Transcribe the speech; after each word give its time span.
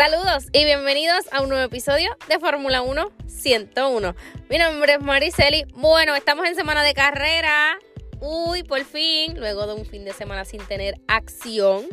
Saludos 0.00 0.46
y 0.54 0.64
bienvenidos 0.64 1.26
a 1.30 1.42
un 1.42 1.50
nuevo 1.50 1.62
episodio 1.62 2.16
de 2.26 2.38
Fórmula 2.38 2.80
1 2.80 3.10
101. 3.26 4.16
Mi 4.48 4.56
nombre 4.56 4.94
es 4.94 5.00
Mariceli. 5.02 5.66
Bueno, 5.74 6.14
estamos 6.14 6.46
en 6.46 6.54
semana 6.54 6.82
de 6.82 6.94
carrera. 6.94 7.78
Uy, 8.18 8.62
por 8.62 8.82
fin, 8.86 9.38
luego 9.38 9.66
de 9.66 9.74
un 9.74 9.84
fin 9.84 10.06
de 10.06 10.14
semana 10.14 10.46
sin 10.46 10.62
tener 10.62 10.94
acción. 11.06 11.84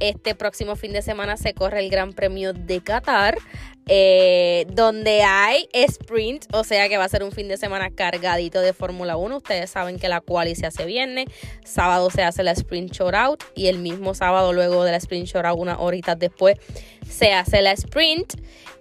Este 0.00 0.34
próximo 0.34 0.76
fin 0.76 0.94
de 0.94 1.02
semana 1.02 1.36
se 1.36 1.52
corre 1.52 1.80
el 1.80 1.90
Gran 1.90 2.14
Premio 2.14 2.54
de 2.54 2.80
Qatar. 2.80 3.36
Eh, 3.88 4.64
donde 4.70 5.22
hay 5.22 5.68
sprint, 5.72 6.46
o 6.52 6.62
sea 6.62 6.88
que 6.88 6.98
va 6.98 7.04
a 7.04 7.08
ser 7.08 7.24
un 7.24 7.32
fin 7.32 7.48
de 7.48 7.56
semana 7.56 7.90
cargadito 7.90 8.60
de 8.60 8.72
Fórmula 8.72 9.16
1. 9.16 9.36
Ustedes 9.38 9.70
saben 9.70 9.98
que 9.98 10.08
la 10.08 10.20
quali 10.20 10.54
se 10.54 10.66
hace 10.66 10.86
viernes, 10.86 11.26
sábado 11.64 12.08
se 12.10 12.22
hace 12.22 12.44
la 12.44 12.52
sprint 12.52 12.92
shootout 12.92 13.42
y 13.56 13.66
el 13.66 13.78
mismo 13.78 14.14
sábado 14.14 14.52
luego 14.52 14.84
de 14.84 14.92
la 14.92 14.98
sprint 14.98 15.26
shootout, 15.26 15.58
unas 15.58 15.78
horitas 15.80 16.16
después, 16.16 16.58
se 17.08 17.32
hace 17.32 17.60
la 17.60 17.72
sprint 17.72 18.34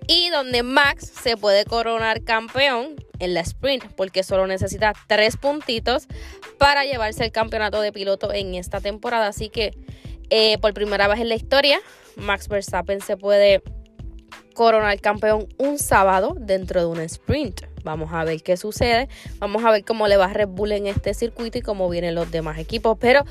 y 0.08 0.30
donde 0.30 0.62
Max 0.62 1.12
se 1.22 1.36
puede 1.36 1.66
coronar 1.66 2.24
campeón 2.24 2.96
en 3.18 3.34
la 3.34 3.42
sprint 3.42 3.86
porque 3.96 4.22
solo 4.22 4.46
necesita 4.46 4.94
tres 5.08 5.36
puntitos 5.36 6.08
para 6.60 6.86
llevarse 6.86 7.24
el 7.24 7.32
campeonato 7.32 7.82
de 7.82 7.92
piloto 7.92 8.32
en 8.32 8.54
esta 8.54 8.82
temporada. 8.82 9.28
Así 9.28 9.50
que 9.50 9.74
eh, 10.30 10.60
por 10.60 10.74
primera 10.74 11.08
vez 11.08 11.20
en 11.20 11.30
la 11.30 11.36
historia, 11.36 11.80
Max 12.16 12.48
Verstappen 12.48 13.02
se 13.02 13.18
puede 13.18 13.64
coronar 14.52 15.00
campeón 15.00 15.48
un 15.58 15.78
sábado 15.80 16.36
dentro 16.40 16.80
de 16.80 16.86
un 16.88 17.00
sprint. 17.02 17.62
Vamos 17.84 18.12
a 18.14 18.24
ver 18.24 18.42
qué 18.44 18.58
sucede. 18.58 19.10
Vamos 19.40 19.64
a 19.64 19.72
ver 19.72 19.84
cómo 19.84 20.08
le 20.08 20.18
va 20.18 20.26
a 20.26 20.34
Red 20.34 20.50
Bull 20.50 20.72
en 20.72 20.88
este 20.88 21.14
circuito 21.14 21.58
y 21.58 21.62
cómo 21.62 21.90
vienen 21.90 22.16
los 22.16 22.30
demás 22.32 22.58
equipos. 22.60 22.98
Pero 23.00 23.24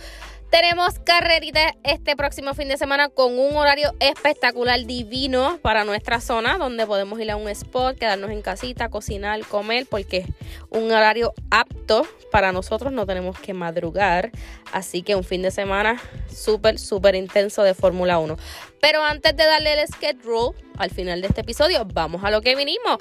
tenemos 0.50 0.98
carrerita 0.98 1.74
este 1.84 2.16
próximo 2.16 2.54
fin 2.54 2.68
de 2.68 2.76
semana 2.76 3.08
con 3.08 3.38
un 3.38 3.56
horario 3.56 3.94
espectacular, 4.00 4.84
divino 4.84 5.58
para 5.62 5.84
nuestra 5.84 6.20
zona, 6.20 6.58
donde 6.58 6.86
podemos 6.86 7.20
ir 7.20 7.30
a 7.30 7.36
un 7.36 7.48
spot, 7.48 7.96
quedarnos 7.96 8.30
en 8.30 8.42
casita, 8.42 8.88
cocinar, 8.88 9.40
comer, 9.46 9.86
porque 9.88 10.18
es 10.18 10.26
un 10.70 10.90
horario 10.90 11.32
apto 11.50 12.06
para 12.32 12.50
nosotros, 12.52 12.92
no 12.92 13.06
tenemos 13.06 13.38
que 13.38 13.54
madrugar. 13.54 14.32
Así 14.72 15.02
que 15.02 15.14
un 15.14 15.24
fin 15.24 15.42
de 15.42 15.52
semana 15.52 16.00
súper, 16.28 16.78
súper 16.78 17.14
intenso 17.14 17.62
de 17.62 17.74
Fórmula 17.74 18.18
1. 18.18 18.36
Pero 18.80 19.04
antes 19.04 19.36
de 19.36 19.44
darle 19.44 19.80
el 19.80 19.86
schedule 19.86 20.56
al 20.78 20.90
final 20.90 21.20
de 21.20 21.28
este 21.28 21.42
episodio, 21.42 21.84
vamos 21.84 22.24
a 22.24 22.30
lo 22.30 22.40
que 22.40 22.56
vinimos. 22.56 22.98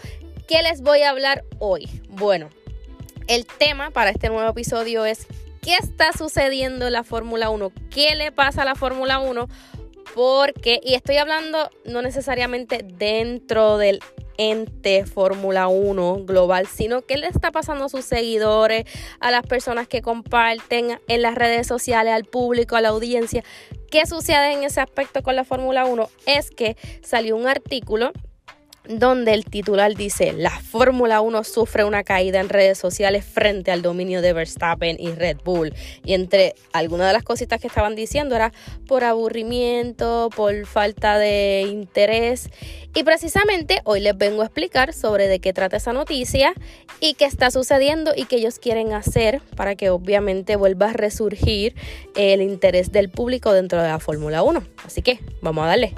¿Qué 0.48 0.62
les 0.62 0.82
voy 0.82 1.02
a 1.02 1.10
hablar 1.10 1.44
hoy? 1.58 1.90
Bueno, 2.10 2.50
el 3.28 3.46
tema 3.46 3.90
para 3.90 4.12
este 4.12 4.30
nuevo 4.30 4.50
episodio 4.50 5.06
es 5.06 5.28
¿Qué 5.62 5.76
está 5.76 6.14
sucediendo 6.14 6.88
en 6.88 6.94
la 6.94 7.04
Fórmula 7.04 7.50
1? 7.50 7.72
¿Qué 7.90 8.16
le 8.16 8.32
pasa 8.32 8.62
a 8.62 8.66
la 8.66 8.76
Fórmula 8.76 9.20
1? 9.20 9.48
Porque, 10.16 10.80
y 10.84 10.96
estoy 10.96 11.18
hablando 11.18 11.70
no 11.86 12.02
necesariamente 12.02 12.80
dentro 12.84 13.78
del 13.78 14.00
ente 14.38 15.06
Fórmula 15.06 15.68
1 15.68 16.24
global, 16.24 16.66
sino 16.66 17.02
qué 17.02 17.18
le 17.18 17.28
está 17.28 17.52
pasando 17.52 17.86
a 17.86 17.90
sus 17.90 18.06
seguidores, 18.06 18.86
a 19.20 19.32
las 19.32 19.46
personas 19.46 19.88
que 19.88 20.02
comparten 20.02 21.00
en 21.08 21.22
las 21.22 21.36
redes 21.36 21.68
sociales, 21.68 22.14
al 22.14 22.24
público, 22.24 22.78
a 22.78 22.82
la 22.82 22.90
audiencia. 22.90 23.44
¿Qué 23.92 24.06
sucede 24.06 24.54
en 24.54 24.64
ese 24.64 24.80
aspecto 24.80 25.24
con 25.24 25.36
la 25.36 25.44
Fórmula 25.44 25.86
1? 25.86 26.10
Es 26.26 26.52
que 26.52 26.78
salió 27.04 27.36
un 27.36 27.48
artículo 27.48 28.14
donde 28.88 29.34
el 29.34 29.46
titular 29.46 29.96
dice, 29.96 30.34
la 30.34 30.50
Fórmula 30.50 31.22
1 31.22 31.44
sufre 31.44 31.84
una 31.84 32.04
caída 32.04 32.40
en 32.40 32.50
redes 32.50 32.78
sociales 32.78 33.26
frente 33.26 33.72
al 33.72 33.82
dominio 33.82 34.22
de 34.22 34.34
Verstappen 34.34 34.98
y 35.00 35.12
Red 35.12 35.38
Bull. 35.44 35.74
Y 36.04 36.14
entre 36.14 36.56
algunas 36.74 37.08
de 37.08 37.14
las 37.14 37.24
cositas 37.24 37.62
que 37.62 37.68
estaban 37.68 37.96
diciendo 37.96 38.36
era 38.36 38.52
por 38.88 39.04
aburrimiento, 39.04 40.30
por 40.36 40.66
falta 40.66 41.20
de 41.20 41.66
interés. 41.70 42.50
Y 42.96 43.04
precisamente 43.04 43.82
hoy 43.84 44.00
les 44.00 44.18
vengo 44.18 44.42
a 44.42 44.46
explicar 44.46 44.94
sobre 44.94 45.28
de 45.28 45.40
qué 45.40 45.54
trata 45.54 45.78
esa 45.78 45.94
noticia 45.94 46.54
y 47.00 47.14
qué 47.14 47.26
está 47.26 47.52
sucediendo 47.52 48.14
y 48.16 48.26
qué 48.26 48.38
ellos 48.38 48.58
quieren 48.58 48.94
hacer 48.94 49.42
para 49.56 49.76
que 49.76 49.92
obviamente 49.92 50.56
vuelva 50.56 50.90
a 50.90 50.94
resurgir 50.94 51.76
el 52.16 52.42
interés 52.42 52.92
del 52.92 53.10
público 53.10 53.54
dentro 53.54 53.82
de 53.82 53.88
la 53.88 54.00
Fórmula 54.00 54.42
1. 54.42 54.64
Así 54.84 55.02
que 55.04 55.20
vamos 55.42 55.64
a 55.66 55.68
darle. 55.68 55.94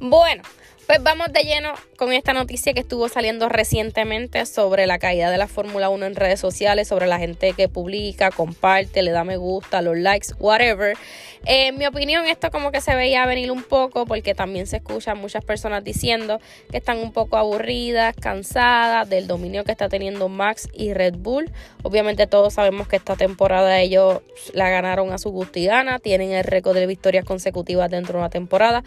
Bueno. 0.00 0.42
Pues 0.86 1.00
vamos 1.02 1.32
de 1.32 1.44
lleno 1.44 1.72
con 1.96 2.12
esta 2.12 2.32
noticia 2.32 2.74
que 2.74 2.80
estuvo 2.80 3.08
saliendo 3.08 3.48
recientemente 3.48 4.44
sobre 4.46 4.86
la 4.86 4.98
caída 4.98 5.30
de 5.30 5.38
la 5.38 5.46
Fórmula 5.46 5.88
1 5.88 6.06
en 6.06 6.16
redes 6.16 6.40
sociales, 6.40 6.88
sobre 6.88 7.06
la 7.06 7.18
gente 7.18 7.52
que 7.52 7.68
publica, 7.68 8.30
comparte, 8.30 9.02
le 9.02 9.12
da 9.12 9.22
me 9.22 9.36
gusta, 9.36 9.80
los 9.80 9.96
likes, 9.96 10.28
whatever. 10.40 10.96
Eh, 11.46 11.68
en 11.68 11.78
mi 11.78 11.86
opinión, 11.86 12.26
esto 12.26 12.50
como 12.50 12.72
que 12.72 12.80
se 12.80 12.96
veía 12.96 13.24
venir 13.26 13.52
un 13.52 13.62
poco 13.62 14.06
porque 14.06 14.34
también 14.34 14.66
se 14.66 14.78
escuchan 14.78 15.18
muchas 15.18 15.44
personas 15.44 15.84
diciendo 15.84 16.40
que 16.70 16.78
están 16.78 16.98
un 16.98 17.12
poco 17.12 17.36
aburridas, 17.36 18.14
cansadas 18.16 19.08
del 19.08 19.28
dominio 19.28 19.64
que 19.64 19.72
está 19.72 19.88
teniendo 19.88 20.28
Max 20.28 20.68
y 20.72 20.92
Red 20.92 21.14
Bull. 21.16 21.50
Obviamente 21.84 22.26
todos 22.26 22.54
sabemos 22.54 22.88
que 22.88 22.96
esta 22.96 23.16
temporada 23.16 23.80
ellos 23.80 24.20
la 24.52 24.68
ganaron 24.68 25.12
a 25.12 25.18
su 25.18 25.32
gana, 25.54 26.00
tienen 26.00 26.32
el 26.32 26.44
récord 26.44 26.74
de 26.74 26.86
victorias 26.86 27.24
consecutivas 27.24 27.90
dentro 27.90 28.14
de 28.14 28.18
una 28.18 28.30
temporada 28.30 28.82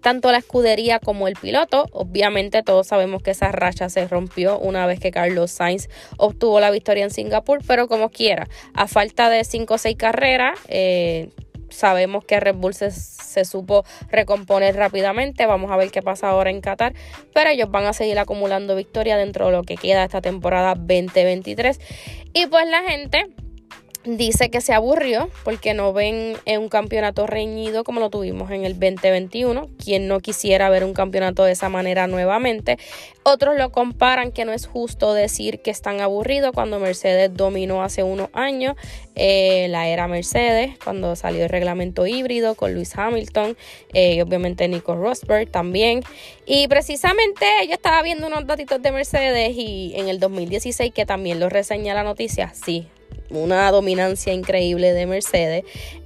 tanto 0.00 0.32
la 0.32 0.38
escudería 0.38 0.98
como 0.98 1.28
el 1.28 1.34
piloto. 1.34 1.86
Obviamente 1.92 2.62
todos 2.62 2.86
sabemos 2.86 3.22
que 3.22 3.32
esa 3.32 3.52
racha 3.52 3.88
se 3.88 4.06
rompió 4.06 4.58
una 4.58 4.86
vez 4.86 5.00
que 5.00 5.10
Carlos 5.10 5.50
Sainz 5.50 5.88
obtuvo 6.16 6.60
la 6.60 6.70
victoria 6.70 7.04
en 7.04 7.10
Singapur, 7.10 7.60
pero 7.66 7.88
como 7.88 8.10
quiera, 8.10 8.48
a 8.74 8.86
falta 8.86 9.30
de 9.30 9.44
5 9.44 9.74
o 9.74 9.78
6 9.78 9.96
carreras, 9.96 10.58
eh, 10.68 11.30
sabemos 11.70 12.24
que 12.24 12.40
Red 12.40 12.56
Bull 12.56 12.74
se, 12.74 12.90
se, 12.90 13.44
supo 13.44 13.84
recomponer 14.10 14.76
rápidamente. 14.76 15.46
Vamos 15.46 15.70
a 15.70 15.76
ver 15.76 15.90
qué 15.90 16.02
pasa 16.02 16.28
ahora 16.28 16.50
en 16.50 16.60
Qatar. 16.60 16.94
Pero 17.32 17.50
ellos 17.50 17.70
van 17.70 17.86
a 17.86 17.92
seguir 17.92 18.18
acumulando 18.18 18.76
victorias 18.76 19.18
dentro 19.18 19.46
de 19.46 19.52
lo 19.52 19.62
que 19.62 19.76
queda 19.76 20.04
esta 20.04 20.20
temporada 20.20 20.74
2023. 20.74 21.80
Y 22.32 22.46
pues 22.46 22.68
la 22.68 22.82
gente 22.82 23.26
dice 24.04 24.50
que 24.50 24.60
se 24.60 24.72
aburrió 24.72 25.28
porque 25.44 25.74
no 25.74 25.92
ven 25.92 26.36
un 26.46 26.68
campeonato 26.68 27.26
reñido 27.26 27.84
como 27.84 28.00
lo 28.00 28.10
tuvimos 28.10 28.50
en 28.50 28.64
el 28.64 28.78
2021. 28.78 29.68
Quien 29.82 30.08
no 30.08 30.20
quisiera 30.20 30.70
ver 30.70 30.84
un 30.84 30.94
campeonato 30.94 31.44
de 31.44 31.52
esa 31.52 31.68
manera 31.68 32.06
nuevamente. 32.06 32.78
Otros 33.22 33.56
lo 33.58 33.70
comparan 33.70 34.32
que 34.32 34.44
no 34.44 34.52
es 34.52 34.66
justo 34.66 35.12
decir 35.12 35.60
que 35.60 35.70
están 35.70 36.00
aburridos 36.00 36.52
cuando 36.52 36.78
Mercedes 36.78 37.30
dominó 37.34 37.82
hace 37.82 38.02
unos 38.02 38.30
años 38.32 38.76
eh, 39.14 39.66
la 39.68 39.88
era 39.88 40.08
Mercedes, 40.08 40.78
cuando 40.82 41.14
salió 41.16 41.44
el 41.44 41.50
reglamento 41.50 42.06
híbrido 42.06 42.54
con 42.54 42.72
Lewis 42.72 42.96
Hamilton 42.96 43.56
eh, 43.92 44.14
y 44.14 44.20
obviamente 44.22 44.66
Nico 44.68 44.96
Rosberg 44.96 45.50
también. 45.50 46.02
Y 46.46 46.66
precisamente 46.68 47.44
yo 47.66 47.74
estaba 47.74 48.02
viendo 48.02 48.26
unos 48.26 48.46
datitos 48.46 48.80
de 48.80 48.92
Mercedes 48.92 49.52
y 49.54 49.92
en 49.96 50.08
el 50.08 50.18
2016 50.18 50.94
que 50.94 51.04
también 51.04 51.38
lo 51.38 51.50
reseña 51.50 51.92
la 51.92 52.02
noticia, 52.02 52.54
sí, 52.54 52.88
una 53.30 53.70
dominancia 53.70 54.32
increíble 54.32 54.92
de 54.92 55.06
Mercedes. 55.06 55.64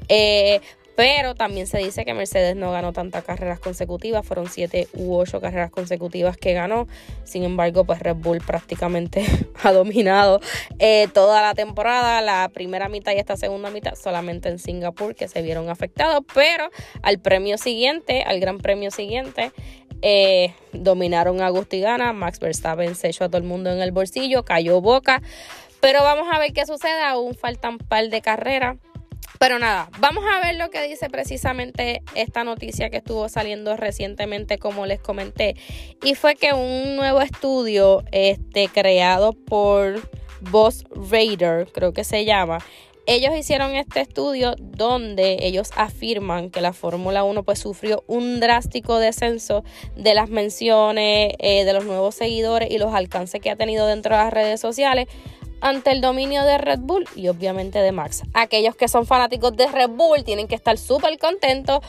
Eh, 0.09 0.61
pero 0.97 1.35
también 1.35 1.67
se 1.67 1.79
dice 1.79 2.05
que 2.05 2.15
Mercedes 2.15 2.55
no 2.55 2.71
ganó 2.71 2.93
tantas 2.93 3.25
carreras 3.25 3.59
consecutivas, 3.59 4.25
fueron 4.25 4.49
siete 4.49 4.87
u 4.93 5.17
ocho 5.17 5.41
carreras 5.41 5.71
consecutivas 5.71 6.37
que 6.37 6.53
ganó. 6.53 6.87
Sin 7.25 7.43
embargo, 7.43 7.85
pues 7.85 7.99
Red 7.99 8.17
Bull 8.17 8.39
prácticamente 8.39 9.25
ha 9.63 9.73
dominado 9.73 10.41
eh, 10.79 11.09
toda 11.13 11.43
la 11.43 11.55
temporada, 11.55 12.21
la 12.21 12.49
primera 12.53 12.89
mitad 12.89 13.13
y 13.13 13.17
esta 13.17 13.37
segunda 13.37 13.71
mitad, 13.71 13.95
solamente 13.97 14.49
en 14.49 14.59
Singapur 14.59 15.17
que 15.17 15.27
se 15.27 15.43
vieron 15.43 15.69
afectados. 15.69 16.23
Pero 16.33 16.71
al 17.03 17.19
premio 17.19 17.59
siguiente, 17.59 18.23
al 18.23 18.39
gran 18.39 18.59
premio 18.59 18.93
siguiente, 18.93 19.51
eh, 20.07 20.55
dominaron 20.73 21.41
a 21.41 21.51
Gana. 21.51 22.13
Max 22.13 22.39
Verstappen 22.39 22.95
se 22.95 23.09
echó 23.09 23.25
a 23.25 23.29
todo 23.29 23.39
el 23.39 23.45
mundo 23.45 23.71
en 23.71 23.81
el 23.81 23.91
bolsillo, 23.91 24.45
cayó 24.45 24.81
boca. 24.81 25.23
Pero 25.85 26.03
vamos 26.03 26.27
a 26.33 26.39
ver 26.39 26.55
qué 26.55 26.65
sucede. 26.65 27.03
Aún 27.03 27.35
faltan 27.35 27.73
un 27.73 27.79
par 27.79 28.09
de 28.09 28.23
carreras. 28.23 28.79
Pero 29.39 29.59
nada, 29.59 29.91
vamos 29.99 30.25
a 30.25 30.41
ver 30.41 30.55
lo 30.55 30.71
que 30.71 30.81
dice 30.89 31.11
precisamente 31.11 32.03
esta 32.15 32.43
noticia 32.43 32.89
que 32.89 32.97
estuvo 32.97 33.29
saliendo 33.29 33.77
recientemente, 33.77 34.57
como 34.57 34.87
les 34.87 34.99
comenté. 34.99 35.57
Y 36.03 36.15
fue 36.15 36.37
que 36.37 36.55
un 36.55 36.97
nuevo 36.97 37.21
estudio 37.21 38.03
este, 38.13 38.69
creado 38.69 39.35
por 39.35 40.09
Boss 40.41 40.85
Raider, 41.11 41.71
creo 41.71 41.93
que 41.93 42.05
se 42.05 42.25
llama, 42.25 42.61
ellos 43.07 43.37
hicieron 43.37 43.75
este 43.75 44.01
estudio 44.01 44.55
donde 44.59 45.37
ellos 45.43 45.71
afirman 45.77 46.49
que 46.49 46.63
la 46.63 46.73
Fórmula 46.73 47.25
1 47.25 47.43
pues 47.43 47.59
sufrió 47.59 48.03
un 48.07 48.41
drástico 48.41 48.99
descenso 48.99 49.65
de 49.97 50.15
las 50.15 50.31
menciones, 50.31 51.35
eh, 51.39 51.67
de 51.67 51.73
los 51.75 51.85
nuevos 51.85 52.15
seguidores 52.15 52.71
y 52.71 52.79
los 52.79 52.95
alcances 52.95 53.43
que 53.43 53.51
ha 53.51 53.57
tenido 53.57 53.87
dentro 53.87 54.17
de 54.17 54.23
las 54.23 54.33
redes 54.33 54.59
sociales 54.59 55.09
ante 55.65 55.93
el 55.93 56.03
dominio 56.03 56.45
de 56.45 56.59
Red 56.59 56.81
Bull 56.81 57.09
y 57.17 57.29
obviamente 57.29 57.79
de 57.79 57.91
Max. 57.91 58.23
Aquellos 58.35 58.77
que 58.77 58.87
son 58.87 59.07
fanáticos 59.07 59.57
de 59.57 59.67
Red 59.67 59.89
Bull 59.89 60.23
tienen 60.23 60.47
que 60.47 60.55
estar 60.55 60.77
súper 60.77 61.19
contentos 61.19 61.81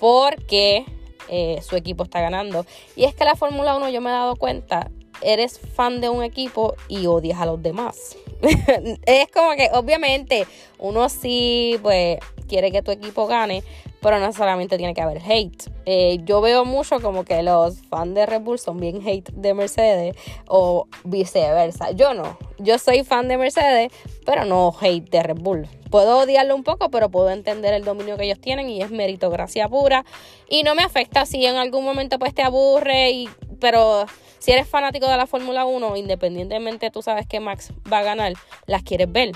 porque 0.00 0.84
eh, 1.28 1.60
su 1.62 1.76
equipo 1.76 2.02
está 2.02 2.20
ganando. 2.20 2.66
Y 2.96 3.04
es 3.04 3.14
que 3.14 3.24
la 3.24 3.36
Fórmula 3.36 3.76
1 3.76 3.90
yo 3.90 4.00
me 4.00 4.10
he 4.10 4.12
dado 4.12 4.34
cuenta, 4.34 4.90
eres 5.20 5.60
fan 5.60 6.00
de 6.00 6.08
un 6.08 6.24
equipo 6.24 6.74
y 6.88 7.06
odias 7.06 7.40
a 7.40 7.46
los 7.46 7.62
demás. 7.62 8.16
es 9.06 9.30
como 9.30 9.52
que 9.52 9.70
obviamente 9.72 10.44
uno 10.80 11.08
sí 11.08 11.78
pues 11.80 12.18
quiere 12.48 12.72
que 12.72 12.82
tu 12.82 12.90
equipo 12.90 13.28
gane, 13.28 13.62
pero 14.02 14.18
no 14.18 14.32
solamente 14.32 14.76
tiene 14.76 14.94
que 14.94 15.00
haber 15.00 15.22
hate. 15.24 15.70
Eh, 15.86 16.18
yo 16.24 16.40
veo 16.40 16.64
mucho 16.64 17.00
como 17.00 17.24
que 17.24 17.42
los 17.42 17.78
fans 17.88 18.14
de 18.14 18.26
Red 18.26 18.42
Bull 18.42 18.58
son 18.58 18.78
bien 18.78 19.00
hate 19.06 19.30
de 19.30 19.54
Mercedes 19.54 20.16
o 20.48 20.88
viceversa. 21.04 21.92
Yo 21.92 22.12
no, 22.12 22.36
yo 22.58 22.78
soy 22.78 23.04
fan 23.04 23.28
de 23.28 23.38
Mercedes, 23.38 23.92
pero 24.26 24.44
no 24.44 24.74
hate 24.78 25.08
de 25.08 25.22
Red 25.22 25.38
Bull. 25.38 25.68
Puedo 25.90 26.18
odiarlo 26.18 26.56
un 26.56 26.64
poco, 26.64 26.90
pero 26.90 27.10
puedo 27.10 27.30
entender 27.30 27.74
el 27.74 27.84
dominio 27.84 28.16
que 28.16 28.24
ellos 28.24 28.40
tienen 28.40 28.68
y 28.68 28.82
es 28.82 28.90
meritocracia 28.90 29.68
pura. 29.68 30.04
Y 30.48 30.64
no 30.64 30.74
me 30.74 30.82
afecta 30.82 31.24
si 31.24 31.46
en 31.46 31.56
algún 31.56 31.84
momento 31.84 32.18
pues 32.18 32.34
te 32.34 32.42
aburre, 32.42 33.10
y, 33.10 33.28
pero 33.60 34.06
si 34.38 34.50
eres 34.50 34.68
fanático 34.68 35.06
de 35.06 35.16
la 35.16 35.26
Fórmula 35.26 35.64
1, 35.64 35.96
independientemente 35.96 36.90
tú 36.90 37.02
sabes 37.02 37.26
que 37.28 37.38
Max 37.38 37.72
va 37.90 37.98
a 37.98 38.02
ganar, 38.02 38.32
las 38.66 38.82
quieres 38.82 39.12
ver 39.12 39.32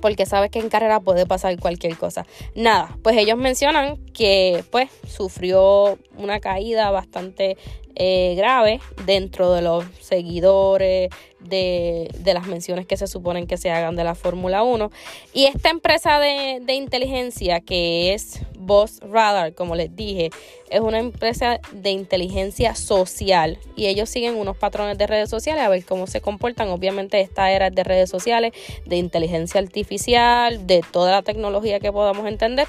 porque 0.00 0.26
sabes 0.26 0.50
que 0.50 0.58
en 0.58 0.68
carrera 0.68 1.00
puede 1.00 1.26
pasar 1.26 1.58
cualquier 1.58 1.96
cosa. 1.96 2.26
Nada, 2.54 2.96
pues 3.02 3.16
ellos 3.16 3.36
mencionan 3.36 3.96
que 4.12 4.64
pues 4.70 4.90
sufrió 5.06 5.98
una 6.16 6.40
caída 6.40 6.90
bastante 6.90 7.56
eh, 7.94 8.34
grave 8.36 8.80
dentro 9.06 9.52
de 9.52 9.62
los 9.62 9.84
seguidores, 10.00 11.08
de, 11.48 12.10
las 12.24 12.46
menciones 12.46 12.86
que 12.86 12.96
se 12.96 13.06
suponen 13.06 13.46
que 13.46 13.56
se 13.56 13.70
hagan 13.70 13.96
de 13.96 14.04
la 14.04 14.14
Fórmula 14.14 14.62
1. 14.62 14.90
Y 15.32 15.44
esta 15.44 15.70
empresa 15.70 16.18
de, 16.18 16.60
de, 16.62 16.74
inteligencia 16.74 17.60
que 17.60 18.14
es 18.14 18.40
Boss 18.58 19.00
Radar, 19.00 19.54
como 19.54 19.76
les 19.76 19.94
dije, 19.94 20.30
es 20.70 20.80
una 20.80 20.98
empresa 20.98 21.60
de 21.72 21.90
inteligencia 21.90 22.74
social 22.74 23.58
y 23.76 23.86
ellos 23.86 24.10
siguen 24.10 24.34
unos 24.34 24.56
patrones 24.56 24.98
de 24.98 25.06
redes 25.06 25.30
sociales 25.30 25.62
a 25.62 25.68
ver 25.68 25.84
cómo 25.84 26.06
se 26.06 26.20
comportan. 26.20 26.68
Obviamente 26.68 27.20
esta 27.20 27.50
era 27.50 27.70
de 27.70 27.84
redes 27.84 28.10
sociales, 28.10 28.52
de 28.84 28.96
inteligencia 28.96 29.60
artificial, 29.60 30.66
de 30.66 30.82
toda 30.90 31.12
la 31.12 31.22
tecnología 31.22 31.80
que 31.80 31.92
podamos 31.92 32.26
entender. 32.26 32.66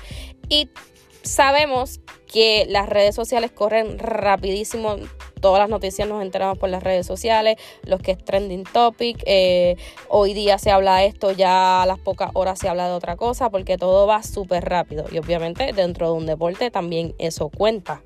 Y 0.50 0.70
sabemos 1.24 2.00
que 2.32 2.66
las 2.70 2.88
redes 2.90 3.16
sociales 3.16 3.52
corren 3.52 4.00
rapidísimo. 4.00 4.98
Todas 5.48 5.62
las 5.62 5.70
noticias 5.70 6.06
nos 6.10 6.22
enteramos 6.22 6.58
por 6.58 6.68
las 6.68 6.84
redes 6.84 7.06
sociales, 7.06 7.56
los 7.84 8.02
que 8.02 8.12
es 8.12 8.18
trending 8.18 8.66
topic. 8.66 9.24
Eh, 9.26 9.78
hoy 10.10 10.34
día 10.34 10.58
se 10.58 10.72
habla 10.72 10.98
de 10.98 11.06
esto, 11.06 11.32
ya 11.32 11.84
a 11.84 11.86
las 11.86 12.00
pocas 12.00 12.32
horas 12.34 12.60
se 12.60 12.68
habla 12.68 12.90
de 12.90 12.94
otra 12.94 13.16
cosa, 13.16 13.50
porque 13.50 13.78
todo 13.78 14.06
va 14.06 14.24
súper 14.24 14.66
rápido. 14.66 15.06
Y 15.10 15.20
obviamente 15.20 15.72
dentro 15.72 16.08
de 16.08 16.18
un 16.18 16.26
deporte 16.26 16.70
también 16.70 17.16
eso 17.18 17.48
cuenta. 17.48 18.02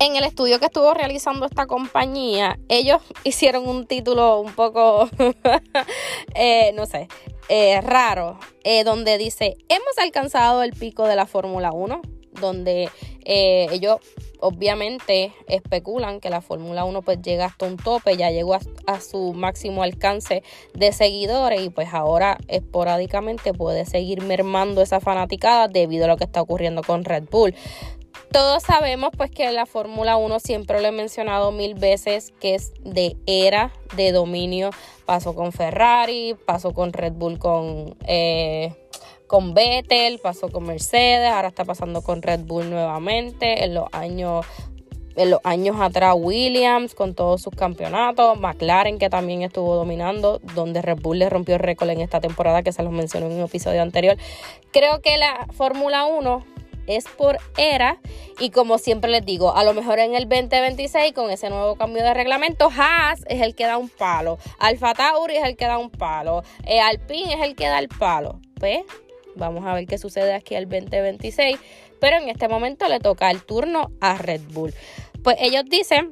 En 0.00 0.16
el 0.16 0.24
estudio 0.24 0.58
que 0.58 0.64
estuvo 0.64 0.92
realizando 0.92 1.46
esta 1.46 1.66
compañía, 1.66 2.58
ellos 2.68 3.00
hicieron 3.22 3.68
un 3.68 3.86
título 3.86 4.40
un 4.40 4.52
poco, 4.52 5.08
eh, 6.34 6.72
no 6.74 6.86
sé, 6.86 7.06
eh, 7.48 7.80
raro, 7.80 8.40
donde 8.84 9.18
dice, 9.18 9.56
hemos 9.68 9.98
alcanzado 9.98 10.64
el 10.64 10.72
pico 10.72 11.06
de 11.06 11.14
la 11.14 11.26
Fórmula 11.26 11.70
1 11.70 12.02
donde 12.40 12.88
ellos 13.24 13.98
obviamente 14.42 15.32
especulan 15.46 16.18
que 16.20 16.28
la 16.28 16.40
Fórmula 16.40 16.84
1 16.84 17.02
pues 17.02 17.22
llega 17.22 17.46
hasta 17.46 17.66
un 17.66 17.76
tope, 17.76 18.16
ya 18.16 18.30
llegó 18.30 18.54
a, 18.54 19.00
su 19.00 19.32
máximo 19.34 19.84
alcance 19.84 20.42
de 20.74 20.92
seguidores 20.92 21.62
y 21.62 21.70
pues 21.70 21.94
ahora 21.94 22.38
esporádicamente 22.48 23.54
puede 23.54 23.86
seguir 23.86 24.20
mermando 24.22 24.82
esa 24.82 24.98
fanaticada 24.98 25.68
debido 25.68 26.06
a 26.06 26.08
lo 26.08 26.16
que 26.16 26.24
está 26.24 26.42
ocurriendo 26.42 26.82
con 26.82 27.04
Red 27.04 27.24
Bull. 27.30 27.54
Todos 28.32 28.64
sabemos 28.64 29.10
pues 29.16 29.30
que 29.30 29.52
la 29.52 29.64
Fórmula 29.64 30.16
1 30.16 30.40
siempre 30.40 30.80
lo 30.80 30.88
he 30.88 30.92
mencionado 30.92 31.52
mil 31.52 31.74
veces 31.74 32.32
que 32.40 32.56
es 32.56 32.72
de 32.80 33.16
era 33.26 33.72
de 33.94 34.10
dominio. 34.10 34.70
Pasó 35.06 35.34
con 35.34 35.52
Ferrari, 35.52 36.34
pasó 36.46 36.72
con 36.72 36.92
Red 36.92 37.12
Bull 37.12 37.38
con 37.38 37.94
eh, 38.06 38.74
con 39.32 39.54
Vettel, 39.54 40.18
pasó 40.18 40.50
con 40.50 40.64
Mercedes, 40.64 41.32
ahora 41.32 41.48
está 41.48 41.64
pasando 41.64 42.02
con 42.02 42.20
Red 42.20 42.40
Bull 42.40 42.68
nuevamente. 42.68 43.64
En 43.64 43.72
los 43.72 43.86
años 43.92 44.44
en 45.16 45.30
los 45.30 45.40
años 45.42 45.76
atrás 45.80 46.14
Williams 46.18 46.94
con 46.94 47.14
todos 47.14 47.40
sus 47.40 47.54
campeonatos, 47.54 48.38
McLaren 48.38 48.98
que 48.98 49.08
también 49.08 49.40
estuvo 49.40 49.74
dominando, 49.74 50.38
donde 50.54 50.82
Red 50.82 50.98
Bull 51.00 51.18
le 51.18 51.30
rompió 51.30 51.54
el 51.54 51.62
récord 51.62 51.88
en 51.88 52.02
esta 52.02 52.20
temporada 52.20 52.62
que 52.62 52.72
se 52.72 52.82
los 52.82 52.92
mencionó 52.92 53.24
en 53.24 53.32
un 53.32 53.40
episodio 53.40 53.80
anterior. 53.80 54.18
Creo 54.70 55.00
que 55.00 55.16
la 55.16 55.46
Fórmula 55.50 56.04
1 56.04 56.44
es 56.86 57.06
por 57.08 57.38
era 57.56 58.00
y 58.38 58.50
como 58.50 58.76
siempre 58.76 59.10
les 59.10 59.24
digo, 59.24 59.56
a 59.56 59.64
lo 59.64 59.72
mejor 59.72 59.98
en 59.98 60.14
el 60.14 60.28
2026 60.28 61.14
con 61.14 61.30
ese 61.30 61.48
nuevo 61.48 61.76
cambio 61.76 62.02
de 62.02 62.12
reglamento, 62.12 62.68
Haas 62.70 63.24
es 63.28 63.40
el 63.40 63.54
que 63.54 63.64
da 63.64 63.78
un 63.78 63.88
palo, 63.88 64.36
Alfa 64.58 64.92
Tauri 64.92 65.38
es 65.38 65.44
el 65.44 65.56
que 65.56 65.64
da 65.64 65.78
un 65.78 65.88
palo, 65.88 66.42
eh, 66.66 66.80
Alpine 66.80 67.32
es 67.32 67.40
el 67.40 67.54
que 67.54 67.66
da 67.66 67.78
el 67.78 67.88
palo. 67.88 68.38
Pues 68.60 68.82
Vamos 69.36 69.64
a 69.66 69.74
ver 69.74 69.86
qué 69.86 69.98
sucede 69.98 70.34
aquí 70.34 70.54
el 70.54 70.68
2026. 70.68 71.58
Pero 72.00 72.16
en 72.16 72.28
este 72.28 72.48
momento 72.48 72.88
le 72.88 72.98
toca 72.98 73.30
el 73.30 73.42
turno 73.42 73.90
a 74.00 74.18
Red 74.18 74.42
Bull. 74.50 74.74
Pues 75.22 75.36
ellos 75.40 75.64
dicen 75.68 76.10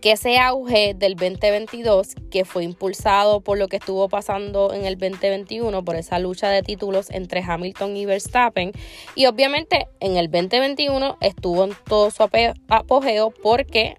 que 0.00 0.12
ese 0.12 0.38
auge 0.38 0.94
del 0.94 1.16
2022, 1.16 2.14
que 2.30 2.44
fue 2.44 2.64
impulsado 2.64 3.40
por 3.40 3.58
lo 3.58 3.68
que 3.68 3.76
estuvo 3.76 4.08
pasando 4.08 4.72
en 4.72 4.86
el 4.86 4.96
2021, 4.96 5.84
por 5.84 5.96
esa 5.96 6.18
lucha 6.20 6.48
de 6.48 6.62
títulos 6.62 7.10
entre 7.10 7.42
Hamilton 7.42 7.96
y 7.96 8.06
Verstappen, 8.06 8.72
y 9.14 9.26
obviamente 9.26 9.88
en 9.98 10.16
el 10.16 10.30
2021 10.30 11.18
estuvo 11.20 11.64
en 11.64 11.72
todo 11.86 12.10
su 12.10 12.22
apogeo 12.22 13.34
porque 13.42 13.96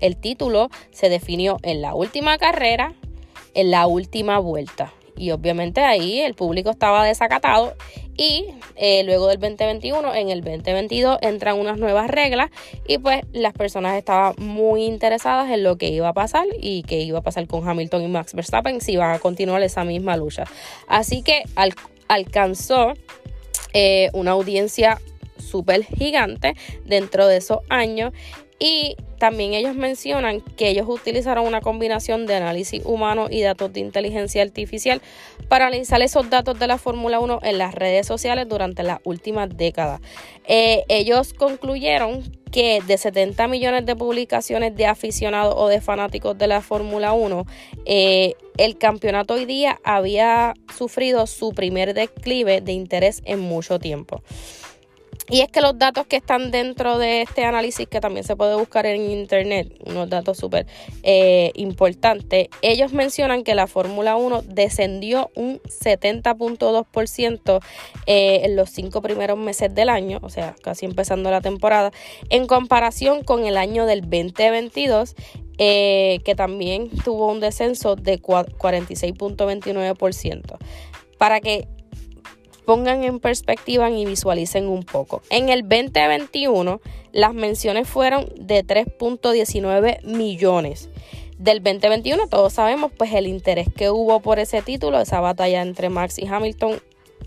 el 0.00 0.16
título 0.16 0.68
se 0.90 1.08
definió 1.08 1.58
en 1.62 1.80
la 1.80 1.94
última 1.94 2.36
carrera, 2.36 2.94
en 3.54 3.70
la 3.70 3.86
última 3.86 4.38
vuelta 4.40 4.92
y 5.18 5.30
obviamente 5.32 5.82
ahí 5.82 6.20
el 6.20 6.34
público 6.34 6.70
estaba 6.70 7.04
desacatado 7.04 7.74
y 8.16 8.46
eh, 8.74 9.04
luego 9.04 9.28
del 9.28 9.38
2021, 9.38 10.14
en 10.14 10.30
el 10.30 10.42
2022 10.42 11.18
entran 11.22 11.58
unas 11.58 11.78
nuevas 11.78 12.08
reglas 12.10 12.50
y 12.86 12.98
pues 12.98 13.22
las 13.32 13.52
personas 13.52 13.96
estaban 13.96 14.34
muy 14.38 14.84
interesadas 14.84 15.50
en 15.50 15.62
lo 15.62 15.78
que 15.78 15.88
iba 15.90 16.08
a 16.08 16.12
pasar 16.12 16.46
y 16.60 16.82
qué 16.82 17.00
iba 17.00 17.20
a 17.20 17.22
pasar 17.22 17.46
con 17.46 17.66
Hamilton 17.66 18.02
y 18.02 18.08
Max 18.08 18.34
Verstappen 18.34 18.80
si 18.80 18.92
iban 18.92 19.14
a 19.14 19.18
continuar 19.20 19.62
esa 19.62 19.84
misma 19.84 20.16
lucha. 20.16 20.44
Así 20.88 21.22
que 21.22 21.44
alcanzó 22.08 22.94
eh, 23.72 24.10
una 24.14 24.32
audiencia 24.32 25.00
súper 25.38 25.84
gigante 25.84 26.54
dentro 26.84 27.26
de 27.28 27.36
esos 27.36 27.60
años 27.68 28.12
y 28.58 28.96
también 29.18 29.54
ellos 29.54 29.74
mencionan 29.74 30.40
que 30.40 30.68
ellos 30.68 30.86
utilizaron 30.88 31.46
una 31.46 31.60
combinación 31.60 32.26
de 32.26 32.36
análisis 32.36 32.82
humano 32.84 33.26
y 33.30 33.42
datos 33.42 33.72
de 33.72 33.80
inteligencia 33.80 34.42
artificial 34.42 35.02
para 35.48 35.66
analizar 35.66 36.00
esos 36.02 36.30
datos 36.30 36.58
de 36.58 36.66
la 36.66 36.78
Fórmula 36.78 37.18
1 37.18 37.40
en 37.42 37.58
las 37.58 37.74
redes 37.74 38.06
sociales 38.06 38.48
durante 38.48 38.82
las 38.82 39.00
últimas 39.04 39.56
décadas. 39.56 40.00
Eh, 40.46 40.84
ellos 40.88 41.34
concluyeron 41.34 42.22
que 42.50 42.80
de 42.86 42.96
70 42.96 43.46
millones 43.48 43.86
de 43.86 43.94
publicaciones 43.94 44.74
de 44.74 44.86
aficionados 44.86 45.54
o 45.56 45.68
de 45.68 45.80
fanáticos 45.80 46.38
de 46.38 46.46
la 46.46 46.62
Fórmula 46.62 47.12
1, 47.12 47.44
eh, 47.84 48.34
el 48.56 48.78
campeonato 48.78 49.34
hoy 49.34 49.44
día 49.44 49.78
había 49.84 50.54
sufrido 50.76 51.26
su 51.26 51.52
primer 51.52 51.94
declive 51.94 52.60
de 52.60 52.72
interés 52.72 53.20
en 53.24 53.40
mucho 53.40 53.78
tiempo. 53.78 54.22
Y 55.30 55.40
es 55.40 55.48
que 55.48 55.60
los 55.60 55.78
datos 55.78 56.06
que 56.06 56.16
están 56.16 56.50
dentro 56.50 56.98
de 56.98 57.22
este 57.22 57.44
análisis, 57.44 57.86
que 57.86 58.00
también 58.00 58.24
se 58.24 58.34
puede 58.36 58.56
buscar 58.56 58.86
en 58.86 59.10
internet, 59.10 59.72
unos 59.84 60.08
datos 60.08 60.38
súper 60.38 60.66
eh, 61.02 61.52
importantes, 61.54 62.48
ellos 62.62 62.92
mencionan 62.92 63.44
que 63.44 63.54
la 63.54 63.66
Fórmula 63.66 64.16
1 64.16 64.40
descendió 64.42 65.30
un 65.34 65.60
70.2% 65.60 67.60
eh, 68.06 68.40
en 68.44 68.56
los 68.56 68.70
cinco 68.70 69.02
primeros 69.02 69.36
meses 69.38 69.74
del 69.74 69.90
año, 69.90 70.18
o 70.22 70.30
sea, 70.30 70.56
casi 70.62 70.86
empezando 70.86 71.30
la 71.30 71.42
temporada, 71.42 71.90
en 72.30 72.46
comparación 72.46 73.22
con 73.22 73.44
el 73.46 73.58
año 73.58 73.86
del 73.86 74.00
2022, 74.02 75.14
eh, 75.58 76.20
que 76.24 76.34
también 76.34 76.90
tuvo 77.04 77.30
un 77.30 77.40
descenso 77.40 77.96
de 77.96 78.22
46.29%. 78.22 80.56
Para 81.18 81.40
que 81.40 81.68
pongan 82.68 83.02
en 83.02 83.18
perspectiva 83.18 83.90
y 83.90 84.04
visualicen 84.04 84.68
un 84.68 84.82
poco. 84.82 85.22
En 85.30 85.48
el 85.48 85.62
2021 85.62 86.82
las 87.12 87.32
menciones 87.32 87.88
fueron 87.88 88.30
de 88.36 88.62
3.19 88.62 90.02
millones. 90.02 90.90
Del 91.38 91.62
2021 91.62 92.28
todos 92.28 92.52
sabemos 92.52 92.92
pues 92.94 93.14
el 93.14 93.26
interés 93.26 93.68
que 93.74 93.88
hubo 93.88 94.20
por 94.20 94.38
ese 94.38 94.60
título, 94.60 95.00
esa 95.00 95.20
batalla 95.20 95.62
entre 95.62 95.88
Max 95.88 96.18
y 96.18 96.26
Hamilton 96.26 96.78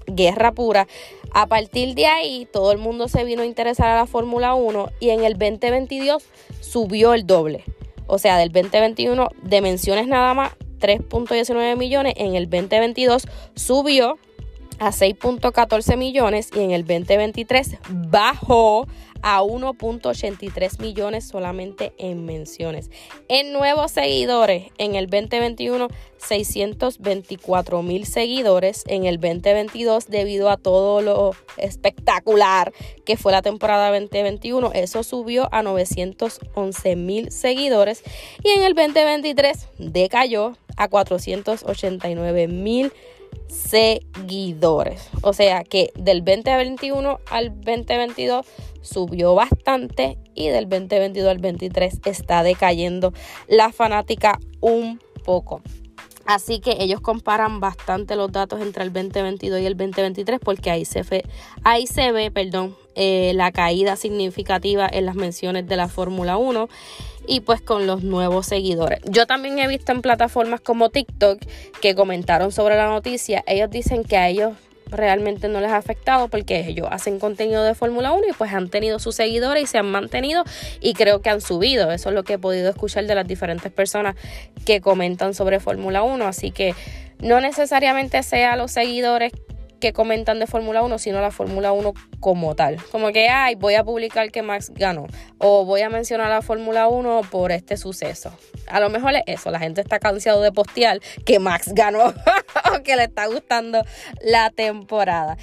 guerra 0.06 0.52
pura. 0.52 0.88
A 1.34 1.48
partir 1.48 1.96
de 1.96 2.06
ahí, 2.06 2.48
todo 2.54 2.72
el 2.72 2.78
mundo 2.78 3.08
se 3.08 3.24
vino 3.24 3.42
a 3.42 3.46
interesar 3.48 3.88
a 3.88 3.96
la 3.96 4.06
Fórmula 4.06 4.54
1 4.54 4.92
y 5.00 5.10
en 5.10 5.24
el 5.24 5.40
2022 5.40 6.24
subió 6.60 7.16
el 7.16 7.26
doble. 7.26 7.64
O 8.06 8.20
sea, 8.20 8.38
del 8.38 8.52
2021 8.52 9.30
de 9.42 9.62
menciones 9.62 10.06
nada 10.06 10.36
más 10.36 10.52
3.19 10.80 11.78
millones, 11.78 12.14
en 12.18 12.36
el 12.36 12.48
2022 12.48 13.28
subió 13.56 14.20
a 14.82 14.90
6.14 14.90 15.96
millones 15.96 16.50
y 16.56 16.60
en 16.60 16.72
el 16.72 16.82
2023 16.82 17.78
bajó 18.10 18.88
a 19.22 19.44
1.83 19.44 20.82
millones 20.82 21.28
solamente 21.28 21.94
en 22.00 22.26
menciones. 22.26 22.90
En 23.28 23.54
nuevos 23.54 23.92
seguidores, 23.92 24.72
en 24.80 24.96
el 24.96 25.08
2021 25.08 25.88
624 26.18 27.84
mil 27.84 28.08
seguidores, 28.08 28.84
en 28.88 29.06
el 29.06 29.20
2022 29.20 30.08
debido 30.08 30.50
a 30.50 30.58
todo 30.58 31.02
lo 31.02 31.36
espectacular 31.58 32.74
que 33.06 33.18
fue 33.18 33.32
la 33.32 33.44
temporada 33.44 33.92
2021, 33.92 34.72
eso 34.74 35.04
subió 35.04 35.48
a 35.54 35.62
911 35.62 36.96
mil 36.96 37.32
seguidores 37.32 38.02
y 38.44 38.50
en 38.50 38.64
el 38.64 38.74
2023 38.74 39.68
decayó 39.78 40.58
a 40.76 40.88
489 40.88 42.48
mil 42.48 42.86
seguidores. 42.86 43.21
O 45.22 45.34
sea 45.34 45.64
que 45.64 45.92
del 45.96 46.24
2021 46.24 47.20
al 47.30 47.50
2022 47.62 48.46
subió 48.82 49.36
bastante 49.36 50.18
y 50.36 50.50
del 50.50 50.68
2022 50.68 51.30
al 51.30 51.38
23 51.40 52.00
está 52.06 52.44
decayendo 52.44 53.14
la 53.48 53.72
fanática 53.72 54.40
un 54.60 55.00
poco. 55.24 55.62
Así 56.26 56.60
que 56.60 56.78
ellos 56.80 57.02
comparan 57.02 57.60
bastante 57.60 58.16
los 58.16 58.32
datos 58.32 58.62
entre 58.62 58.84
el 58.84 58.94
2022 58.94 59.62
y 59.62 59.66
el 59.66 59.76
2023 59.76 60.40
porque 60.40 60.70
ahí 60.70 60.86
se, 60.86 61.02
ve, 61.04 61.24
ahí 61.64 61.88
se 61.88 62.12
ve 62.12 62.32
perdón, 62.32 62.76
eh, 62.96 63.32
la 63.36 63.52
caída 63.52 63.96
significativa 63.96 64.88
en 64.92 65.06
las 65.06 65.16
menciones 65.16 65.68
de 65.68 65.78
la 65.78 65.88
Fórmula 65.88 66.38
1 66.38 66.70
y 67.28 67.42
pues 67.42 67.62
con 67.62 67.88
los 67.88 68.04
nuevos 68.04 68.48
seguidores. 68.48 69.00
Yo 69.06 69.28
también 69.28 69.60
he 69.60 69.68
visto 69.68 69.92
en 69.92 70.02
plataformas 70.02 70.62
como 70.62 70.90
TikTok 70.90 71.40
que 71.82 71.96
comentaron 71.96 72.52
sobre 72.52 72.76
la 72.76 72.88
noticia. 72.88 73.44
Ellos 73.48 73.70
dicen 73.70 74.04
que 74.04 74.18
a 74.18 74.28
ellos 74.28 74.54
realmente 74.92 75.48
no 75.48 75.62
les 75.62 75.72
ha 75.72 75.78
afectado 75.78 76.28
porque 76.28 76.68
ellos 76.68 76.88
hacen 76.92 77.18
contenido 77.18 77.64
de 77.64 77.76
Fórmula 77.76 78.12
1 78.12 78.28
y 78.30 78.34
pues 78.34 78.52
han 78.54 78.70
tenido 78.70 79.00
sus 79.00 79.16
seguidores 79.16 79.64
y 79.64 79.68
se 79.68 79.78
han 79.78 79.90
mantenido 79.90 80.44
y 80.82 80.94
creo 80.94 81.22
que 81.22 81.30
han 81.30 81.42
subido. 81.42 81.92
Eso 81.92 82.10
es 82.10 82.16
lo 82.16 82.24
que 82.24 82.34
he 82.34 82.40
podido 82.40 82.70
escuchar 82.70 83.06
de 83.06 83.16
las 83.16 83.28
diferentes 83.28 83.72
personas 83.72 84.16
que 84.66 84.82
comentan 84.82 85.34
sobre 85.34 85.60
Fórmula 85.60 86.04
1. 86.04 86.26
Así 86.26 86.52
que 86.52 86.76
no 87.20 87.40
necesariamente 87.40 88.22
sea 88.24 88.56
los 88.58 88.72
seguidores 88.72 89.32
que 89.82 89.92
comentan 89.92 90.40
de 90.40 90.48
Fórmula 90.48 90.82
1, 90.82 90.98
sino 91.00 91.20
la 91.20 91.32
Fórmula 91.32 91.74
1 91.74 91.94
como 92.22 92.56
tal. 92.56 92.78
Como 92.92 93.12
que, 93.12 93.28
ay, 93.28 93.56
voy 93.56 93.76
a 93.76 93.84
publicar 93.84 94.32
que 94.32 94.42
Max 94.42 94.72
ganó 94.74 95.08
o 95.40 95.66
voy 95.66 95.82
a 95.82 95.90
mencionar 95.90 96.30
la 96.30 96.42
Fórmula 96.42 96.88
1 96.88 97.22
por 97.30 97.52
este 97.52 97.76
suceso. 97.76 98.32
A 98.68 98.80
lo 98.80 98.90
mejor 98.90 99.14
es 99.16 99.24
eso, 99.28 99.52
la 99.52 99.60
gente 99.60 99.82
está 99.82 100.00
cansado 100.00 100.42
de 100.42 100.54
postear 100.54 101.02
que 101.26 101.40
Max 101.40 101.74
ganó 101.74 102.14
o 102.74 102.84
que 102.84 102.96
le 102.96 103.04
está 103.04 103.26
gustando 103.26 103.84
la 104.22 104.52
temporada. 104.52 105.36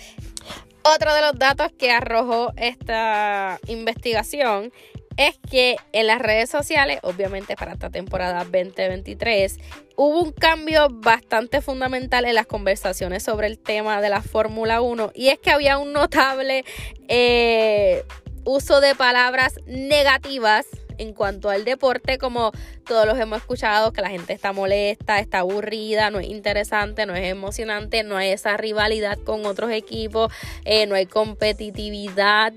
Otro 0.82 1.12
de 1.12 1.20
los 1.20 1.38
datos 1.38 1.70
que 1.76 1.90
arrojó 1.90 2.52
esta 2.56 3.58
investigación 3.66 4.72
es 5.18 5.36
que 5.50 5.76
en 5.92 6.06
las 6.06 6.20
redes 6.20 6.48
sociales, 6.48 7.00
obviamente 7.02 7.56
para 7.56 7.72
esta 7.72 7.90
temporada 7.90 8.44
2023, 8.44 9.58
hubo 9.96 10.22
un 10.22 10.32
cambio 10.32 10.88
bastante 10.90 11.60
fundamental 11.60 12.24
en 12.24 12.36
las 12.36 12.46
conversaciones 12.46 13.24
sobre 13.24 13.48
el 13.48 13.58
tema 13.58 14.00
de 14.00 14.10
la 14.10 14.22
Fórmula 14.22 14.80
1 14.80 15.10
y 15.14 15.28
es 15.28 15.38
que 15.40 15.50
había 15.50 15.76
un 15.78 15.92
notable 15.92 16.64
eh, 17.08 18.04
uso 18.44 18.80
de 18.80 18.94
palabras 18.94 19.54
negativas 19.66 20.66
en 20.98 21.12
cuanto 21.12 21.50
al 21.50 21.64
deporte, 21.64 22.18
como 22.18 22.52
todos 22.86 23.06
los 23.06 23.18
hemos 23.18 23.38
escuchado, 23.38 23.92
que 23.92 24.02
la 24.02 24.10
gente 24.10 24.32
está 24.32 24.52
molesta, 24.52 25.18
está 25.18 25.40
aburrida, 25.40 26.10
no 26.10 26.18
es 26.20 26.28
interesante, 26.28 27.06
no 27.06 27.14
es 27.14 27.26
emocionante, 27.26 28.02
no 28.02 28.16
hay 28.16 28.30
esa 28.30 28.56
rivalidad 28.56 29.18
con 29.18 29.46
otros 29.46 29.70
equipos, 29.70 30.32
eh, 30.64 30.86
no 30.86 30.94
hay 30.94 31.06
competitividad, 31.06 32.52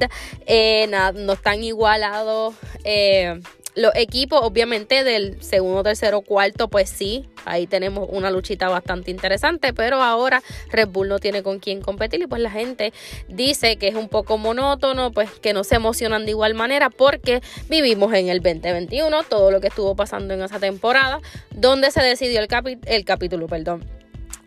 eh, 0.46 0.88
no 0.88 1.34
están 1.34 1.64
igualados. 1.64 2.56
Eh, 2.84 3.40
los 3.76 3.94
equipos, 3.96 4.40
obviamente, 4.44 5.04
del 5.04 5.42
segundo, 5.42 5.84
tercero, 5.84 6.22
cuarto, 6.22 6.68
pues 6.68 6.90
sí, 6.90 7.30
ahí 7.46 7.68
tenemos 7.68 8.08
una 8.12 8.30
luchita 8.30 8.68
bastante 8.70 9.12
interesante, 9.12 9.74
pero 9.74 10.02
ahora 10.02 10.44
Red 10.70 10.90
Bull 10.90 11.08
no 11.08 11.20
tiene 11.20 11.42
con 11.42 11.60
quién 11.60 11.82
competir 11.82 12.22
y 12.22 12.28
pues 12.28 12.42
la 12.42 12.52
gente 12.52 12.92
dice 13.30 13.78
que 13.78 13.88
es 13.88 13.96
un 13.96 14.10
poco 14.10 14.38
monótono, 14.38 15.12
pues 15.12 15.30
que 15.32 15.54
no 15.54 15.64
se 15.64 15.76
emocionan 15.76 16.26
de 16.26 16.32
igual 16.32 16.54
manera 16.54 16.90
porque 16.90 17.42
vivimos 17.70 18.14
en 18.14 18.30
el 18.30 18.42
2021, 18.42 19.24
todo 19.24 19.52
lo 19.52 19.62
que 19.62 19.68
estuvo 19.68 19.96
pasando 19.96 20.34
en 20.34 20.42
esa 20.42 20.60
temporada, 20.60 21.22
donde 21.52 21.92
se 21.92 22.02
decidió 22.02 22.42
el, 22.42 22.80
el 22.86 23.06
capítulo, 23.06 23.48
perdón. 23.48 23.86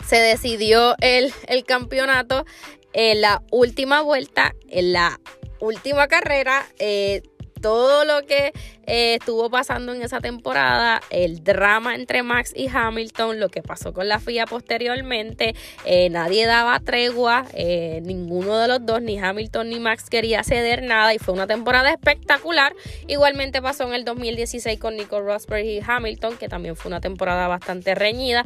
Se 0.07 0.16
decidió 0.16 0.97
el, 1.00 1.33
el 1.49 1.64
campeonato 1.64 2.45
en 2.93 3.23
la 3.23 3.43
última 3.50 4.02
vuelta, 4.02 4.54
en 4.69 4.93
la 4.93 5.19
última 5.61 6.09
carrera. 6.09 6.66
Eh, 6.78 7.23
todo 7.64 8.04
lo 8.04 8.26
que 8.26 8.52
eh, 8.87 9.17
estuvo 9.21 9.50
pasando 9.50 9.93
en 9.93 10.03
esa 10.03 10.21
temporada, 10.21 11.00
el 11.11 11.43
drama 11.43 11.95
entre 11.95 12.23
Max 12.23 12.53
y 12.55 12.69
Hamilton, 12.69 13.41
lo 13.41 13.49
que 13.49 13.62
pasó 13.62 13.93
con 13.93 14.09
la 14.09 14.19
FIA 14.21 14.47
posteriormente, 14.47 15.55
eh, 15.85 16.11
nadie 16.11 16.47
daba 16.47 16.79
tregua, 16.81 17.47
eh, 17.55 18.00
ninguno 18.05 18.59
de 18.59 18.69
los 18.69 18.85
dos, 18.85 19.03
ni 19.03 19.19
Hamilton 19.19 19.71
ni 19.71 19.81
Max 19.81 20.11
quería 20.11 20.43
ceder 20.45 20.83
nada 20.83 21.14
y 21.14 21.19
fue 21.19 21.35
una 21.35 21.47
temporada 21.47 21.91
espectacular. 21.91 22.75
Igualmente 23.07 23.62
pasó 23.62 23.85
en 23.85 23.95
el 23.95 24.05
2016 24.05 24.79
con 24.79 24.97
Nico 24.97 25.21
Rosberg 25.21 25.64
y 25.64 25.81
Hamilton, 25.87 26.37
que 26.37 26.49
también 26.49 26.76
fue 26.76 26.91
una 26.91 27.00
temporada 27.00 27.49
bastante 27.49 27.95
reñida. 27.95 28.45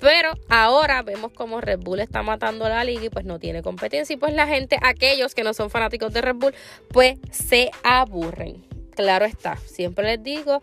Pero 0.00 0.32
ahora 0.48 1.02
vemos 1.02 1.32
como 1.32 1.60
Red 1.60 1.80
Bull 1.80 2.00
está 2.00 2.22
matando 2.22 2.68
la 2.68 2.84
liga 2.84 3.04
y 3.04 3.08
pues 3.10 3.24
no 3.24 3.38
tiene 3.38 3.62
competencia 3.62 4.14
y 4.14 4.16
pues 4.16 4.34
la 4.34 4.46
gente, 4.46 4.78
aquellos 4.82 5.34
que 5.34 5.44
no 5.44 5.54
son 5.54 5.70
fanáticos 5.70 6.12
de 6.12 6.20
Red 6.20 6.36
Bull, 6.36 6.54
pues 6.88 7.18
se 7.30 7.70
aburren. 7.82 8.73
Claro 8.94 9.24
está, 9.24 9.56
siempre 9.66 10.04
les 10.04 10.22
digo, 10.22 10.62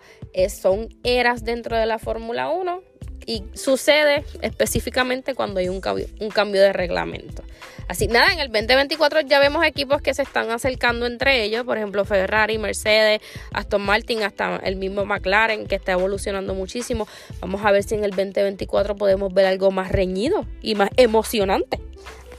son 0.49 0.89
eras 1.03 1.43
dentro 1.43 1.77
de 1.77 1.85
la 1.85 1.99
Fórmula 1.99 2.49
1 2.49 2.81
y 3.25 3.43
sucede 3.53 4.23
específicamente 4.41 5.35
cuando 5.35 5.59
hay 5.59 5.69
un 5.69 5.79
cambio, 5.79 6.07
un 6.19 6.29
cambio 6.29 6.61
de 6.61 6.73
reglamento. 6.73 7.43
Así 7.87 8.07
nada, 8.07 8.31
en 8.31 8.39
el 8.39 8.47
2024 8.51 9.21
ya 9.21 9.39
vemos 9.39 9.65
equipos 9.65 10.01
que 10.01 10.13
se 10.13 10.21
están 10.21 10.49
acercando 10.49 11.05
entre 11.05 11.43
ellos, 11.43 11.65
por 11.65 11.77
ejemplo 11.77 12.05
Ferrari, 12.05 12.57
Mercedes, 12.57 13.21
Aston 13.53 13.81
Martin, 13.81 14.23
hasta 14.23 14.55
el 14.63 14.77
mismo 14.77 15.05
McLaren 15.05 15.67
que 15.67 15.75
está 15.75 15.91
evolucionando 15.91 16.55
muchísimo. 16.55 17.07
Vamos 17.41 17.65
a 17.65 17.71
ver 17.71 17.83
si 17.83 17.95
en 17.95 18.05
el 18.05 18.11
2024 18.11 18.95
podemos 18.95 19.33
ver 19.33 19.45
algo 19.45 19.71
más 19.71 19.91
reñido 19.91 20.45
y 20.61 20.75
más 20.75 20.89
emocionante. 20.95 21.79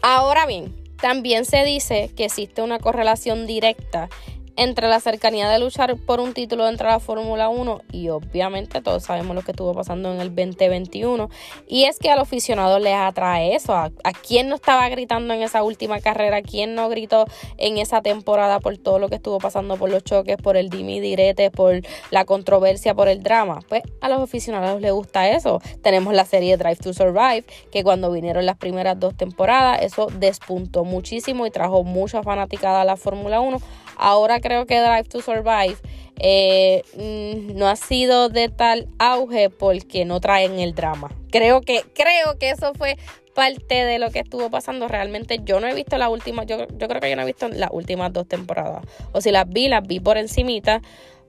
Ahora 0.01 0.47
bien, 0.47 0.75
también 1.01 1.45
se 1.45 1.65
dice 1.65 2.11
que 2.17 2.25
existe 2.25 2.63
una 2.63 2.79
correlación 2.79 3.47
directa 3.47 4.09
entre 4.57 4.89
la 4.89 5.01
cercanía 5.01 5.49
de 5.49 5.59
luchar 5.59 5.97
por 5.97 6.21
un 6.21 6.35
título 6.35 6.65
dentro 6.67 6.87
de 6.87 6.95
la 6.95 7.01
Fórmula 7.01 7.49
1 7.49 7.83
y 7.93 8.09
obviamente 8.09 8.81
todos 8.81 9.05
sabemos 9.05 9.35
lo 9.35 9.43
que 9.43 9.53
estuvo 9.53 9.75
pasando 9.75 10.13
en 10.13 10.21
el 10.21 10.35
2021 10.35 11.31
y 11.67 11.85
es 11.85 11.99
que 11.99 12.11
al 12.11 12.19
aficionado 12.19 12.79
les 12.79 12.95
atrae 12.95 13.55
eso, 13.55 13.75
a, 13.75 13.91
quien 14.27 14.49
no 14.49 14.57
estaba 14.57 14.89
gritando 14.89 15.35
en 15.35 15.43
esa 15.43 15.63
última 15.63 16.01
carrera, 16.01 16.43
quién 16.43 16.75
no 16.75 16.89
gritó 16.89 17.27
en 17.57 17.79
esa 17.79 18.03
temporada 18.03 18.61
por 18.61 18.77
todo 18.79 18.99
lo 18.99 19.09
que 19.09 19.17
estuvo 19.17 19.39
pasando 19.39 19.77
por 19.77 19.91
los 19.91 20.05
choques, 20.05 20.37
por 20.37 20.57
el 20.57 20.71
dimi 20.71 21.01
direte, 21.01 21.51
por 21.51 21.81
la 22.11 22.25
controversia, 22.25 22.95
por 22.95 23.09
el 23.09 23.23
drama, 23.23 23.61
pues 23.69 23.83
a 24.01 24.09
los 24.09 24.21
aficionados 24.21 24.81
les 24.81 24.93
gusta 24.93 25.31
eso. 25.31 25.61
Tenemos 25.83 26.15
la 26.15 26.25
serie 26.25 26.57
Drive 26.57 26.77
to 26.77 26.93
Survive 26.93 27.45
que 27.71 27.83
cuando 27.83 28.11
vinieron 28.11 28.47
las 28.47 28.57
primeras 28.57 28.99
dos 28.99 29.17
temporadas 29.17 29.83
eso 29.83 30.09
despuntó 30.19 30.85
muchísimo 30.85 31.47
y 31.47 31.51
trajo 31.51 31.85
mucha 31.85 32.23
fanaticada 32.23 32.83
a 32.83 32.85
la 32.85 32.97
Fórmula 32.97 33.41
1 33.41 33.61
Ahora 34.03 34.41
creo 34.41 34.67
que 34.67 34.81
Drive 34.81 35.05
to 35.05 35.23
Survive 35.23 35.77
eh, 36.19 36.83
mm, 36.97 37.57
no 37.57 37.69
ha 37.69 37.77
sido 37.77 38.29
de 38.29 38.49
tal 38.49 38.89
auge 38.99 39.49
porque 39.49 40.05
no 40.05 40.19
traen 40.21 40.59
el 40.59 40.75
drama. 40.75 41.11
Creo 41.31 41.61
que, 41.61 41.85
creo 41.95 42.37
que 42.39 42.51
eso 42.51 42.73
fue 42.75 42.99
parte 43.33 43.85
de 43.85 44.01
lo 44.01 44.11
que 44.11 44.19
estuvo 44.19 44.51
pasando. 44.51 44.89
Realmente 44.89 45.39
yo 45.45 45.61
no 45.61 45.69
he 45.69 45.75
visto 45.75 45.99
la 45.99 46.09
última, 46.09 46.43
yo, 46.43 46.67
yo 46.67 46.89
creo 46.89 47.01
que 47.01 47.11
yo 47.11 47.15
no 47.15 47.23
he 47.23 47.27
visto 47.27 47.49
las 47.49 47.71
últimas 47.73 48.13
dos 48.13 48.27
temporadas. 48.27 48.85
O 49.13 49.21
si 49.21 49.31
las 49.31 49.49
vi, 49.49 49.69
las 49.69 49.87
vi 49.87 50.01
por 50.01 50.19
encimita. 50.19 50.83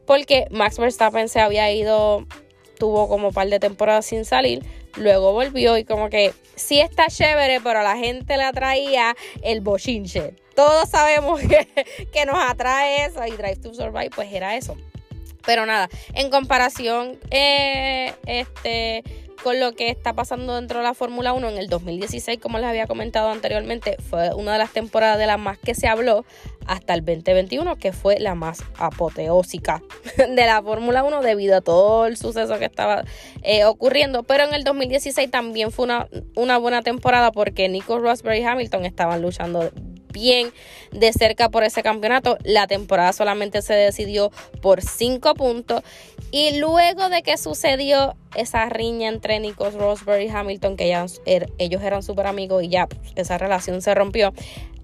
Porque 0.08 0.48
Max 0.50 0.80
Verstappen 0.80 1.30
se 1.30 1.42
había 1.42 1.72
ido, 1.72 2.26
tuvo 2.80 3.08
como 3.08 3.28
un 3.28 3.34
par 3.36 3.50
de 3.50 3.60
temporadas 3.60 4.08
sin 4.08 4.26
salir. 4.26 4.64
Luego 4.98 5.32
volvió 5.32 5.78
y 5.78 5.86
como 5.86 6.10
que 6.10 6.34
sí 6.56 6.82
está 6.82 7.06
chévere, 7.08 7.62
pero 7.62 7.80
a 7.80 7.84
la 7.84 7.98
gente 7.98 8.36
le 8.36 8.44
atraía 8.44 9.16
el 9.44 9.62
bochinche 9.62 10.34
todos 10.56 10.90
sabemos 10.90 11.42
que, 12.14 12.26
nos 12.26 12.38
atrae 12.38 13.06
eso 13.06 13.26
y 13.26 13.32
Drive 13.32 13.58
to 13.58 13.74
Survive 13.74 14.12
pues 14.14 14.32
era 14.32 14.56
eso. 14.56 14.76
Pero 15.46 15.66
nada, 15.66 15.90
en 16.14 16.30
comparación 16.30 17.20
eh, 17.30 18.14
este, 18.26 19.04
con 19.44 19.60
lo 19.60 19.74
que 19.74 19.90
está 19.90 20.14
pasando 20.14 20.56
dentro 20.56 20.80
de 20.80 20.86
la 20.86 20.94
Fórmula 20.94 21.34
1 21.34 21.50
en 21.50 21.58
el 21.58 21.68
2016, 21.68 22.40
como 22.40 22.60
les 22.60 22.68
había 22.68 22.88
comentado 22.88 23.30
anteriormente, 23.30 23.98
fue 24.10 24.34
una 24.34 24.54
de 24.54 24.60
las 24.60 24.72
temporadas 24.72 25.20
de 25.20 25.28
las 25.28 25.38
más 25.38 25.58
que 25.58 25.76
se 25.76 25.88
habló 25.88 26.26
hasta 26.66 26.94
el 26.94 27.04
2021, 27.04 27.76
que 27.76 27.92
fue 27.92 28.20
la 28.20 28.36
más 28.36 28.64
apoteósica 28.78 29.84
de 30.18 30.46
la 30.46 30.62
Fórmula 30.62 31.04
1 31.04 31.22
debido 31.22 31.58
a 31.58 31.62
todo 31.62 32.06
el 32.06 32.16
suceso 32.16 32.58
que 32.58 32.66
estaba 32.66 33.04
eh, 33.42 33.66
ocurriendo. 33.66 34.24
Pero 34.24 34.46
en 34.46 34.54
el 34.54 34.64
2016 34.64 35.30
también 35.30 35.72
fue 35.72 35.86
una, 35.86 36.08
una 36.36 36.58
buena 36.58 36.82
temporada 36.82 37.34
porque 37.34 37.68
Nico 37.68 38.00
Rosberg 38.00 38.38
y 38.38 38.44
Hamilton 38.44 38.86
estaban 38.86 39.22
luchando 39.22 39.72
bien 40.14 40.54
de 40.94 41.12
cerca 41.12 41.50
por 41.50 41.64
ese 41.64 41.84
campeonato. 41.84 42.38
La 42.44 42.68
temporada 42.68 43.12
solamente 43.12 43.62
se 43.62 43.74
decidió 43.74 44.32
por 44.62 44.82
5 44.82 45.34
puntos. 45.34 45.84
Y 46.32 46.58
luego 46.58 47.10
de 47.10 47.22
que 47.22 47.38
sucedió 47.38 48.16
esa 48.36 48.68
riña 48.70 49.10
entre 49.10 49.40
Nico 49.40 49.70
Rosberg 49.70 50.22
y 50.22 50.30
Hamilton, 50.30 50.78
que 50.78 50.88
ya 50.88 51.06
er, 51.26 51.52
ellos 51.58 51.82
eran 51.84 52.02
súper 52.02 52.28
amigos 52.28 52.64
y 52.64 52.70
ya 52.70 52.88
pues, 52.88 53.12
esa 53.16 53.38
relación 53.38 53.82
se 53.82 53.94
rompió, 53.94 54.34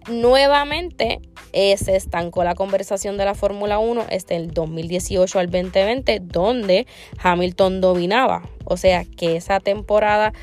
nuevamente 0.09 1.19
eh, 1.53 1.75
se 1.77 1.95
estancó 1.95 2.43
la 2.43 2.55
conversación 2.55 3.17
de 3.17 3.25
la 3.25 3.36
Fórmula 3.36 3.79
1 3.79 4.05
este 4.09 4.36
el 4.36 4.51
2018 4.51 5.39
al 5.39 5.50
2020, 5.50 6.19
donde 6.21 6.86
Hamilton 7.21 7.81
dominaba. 7.81 8.50
O 8.65 8.77
sea 8.77 9.05
que 9.05 9.36
esa 9.36 9.59
temporada 9.59 10.33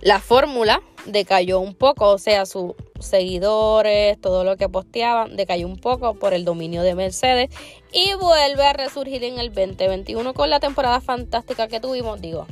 la 0.00 0.20
fórmula 0.20 0.80
decayó 1.06 1.60
un 1.60 1.74
poco, 1.74 2.10
o 2.10 2.18
sea, 2.18 2.46
sus 2.46 2.72
seguidores, 3.00 4.20
todo 4.20 4.44
lo 4.44 4.56
que 4.56 4.68
posteaban, 4.68 5.36
decayó 5.36 5.66
un 5.66 5.78
poco 5.78 6.14
por 6.14 6.34
el 6.34 6.44
dominio 6.44 6.82
de 6.82 6.94
Mercedes 6.94 7.50
y 7.92 8.14
vuelve 8.14 8.64
a 8.64 8.72
resurgir 8.72 9.24
en 9.24 9.38
el 9.38 9.48
2021 9.52 10.34
con 10.34 10.50
la 10.50 10.60
temporada 10.60 11.00
fantástica 11.00 11.68
que 11.68 11.80
tuvimos, 11.80 12.20
digo, 12.20 12.46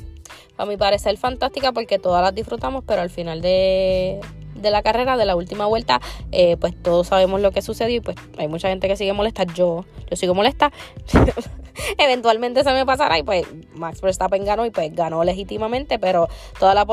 a 0.57 0.67
mi 0.67 0.77
parecer 0.77 1.17
fantástica 1.19 1.73
porque 1.73 1.99
todas 1.99 2.23
las 2.23 2.35
disfrutamos, 2.35 2.85
pero 2.87 3.03
al 3.03 3.11
final 3.11 3.43
de, 3.43 4.21
de 4.61 4.71
la 4.71 4.83
carrera, 4.83 5.17
de 5.17 5.25
la 5.25 5.37
última 5.37 5.67
vuelta, 5.67 6.01
eh, 6.33 6.57
pues 6.57 6.75
todos 6.83 7.09
sabemos 7.09 7.41
lo 7.41 7.53
que 7.53 7.63
sucedió 7.63 7.97
y 7.97 8.01
pues 8.01 8.17
hay 8.39 8.49
mucha 8.49 8.69
gente 8.69 8.89
que 8.89 8.97
sigue 8.97 9.13
molesta, 9.13 9.45
yo, 9.45 9.85
yo 10.11 10.17
sigo 10.17 10.35
molesta. 10.35 10.73
eventualmente 11.99 12.65
se 12.65 12.73
me 12.73 12.87
pasará 12.87 13.19
y 13.19 13.23
pues 13.23 13.47
Max 13.75 14.01
Verstappen 14.01 14.45
ganó 14.45 14.67
y 14.67 14.71
pues 14.71 14.95
ganó 14.95 15.25
legítimamente, 15.25 15.99
pero 15.99 16.29
toda 16.59 16.75
la, 16.75 16.87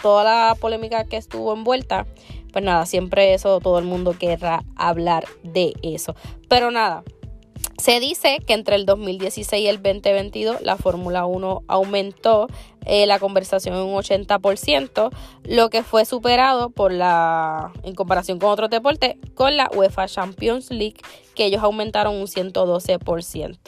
toda 0.00 0.24
la 0.24 0.54
polémica 0.54 1.04
que 1.04 1.16
estuvo 1.16 1.52
envuelta, 1.52 2.06
pues 2.52 2.64
nada, 2.64 2.86
siempre 2.86 3.34
eso, 3.34 3.60
todo 3.60 3.78
el 3.78 3.84
mundo 3.84 4.14
querrá 4.18 4.64
hablar 4.76 5.26
de 5.42 5.74
eso. 5.82 6.14
Pero 6.48 6.70
nada, 6.70 7.02
se 7.78 8.00
dice 8.00 8.40
que 8.44 8.54
entre 8.54 8.74
el 8.74 8.86
2016 8.86 9.62
y 9.62 9.68
el 9.68 9.76
2022 9.76 10.60
la 10.62 10.76
Fórmula 10.76 11.26
1 11.26 11.62
aumentó 11.68 12.48
eh, 12.84 13.06
la 13.06 13.20
conversación 13.20 13.76
en 13.76 13.82
un 13.82 13.94
80%, 13.94 15.10
lo 15.44 15.70
que 15.70 15.84
fue 15.84 16.04
superado 16.04 16.70
por 16.70 16.92
la, 16.92 17.72
en 17.84 17.94
comparación 17.94 18.40
con 18.40 18.50
otros 18.50 18.68
deportes, 18.68 19.14
con 19.34 19.56
la 19.56 19.70
UEFA 19.72 20.08
Champions 20.08 20.70
League, 20.70 20.96
que 21.36 21.46
ellos 21.46 21.62
aumentaron 21.62 22.16
un 22.16 22.26
112%. 22.26 23.58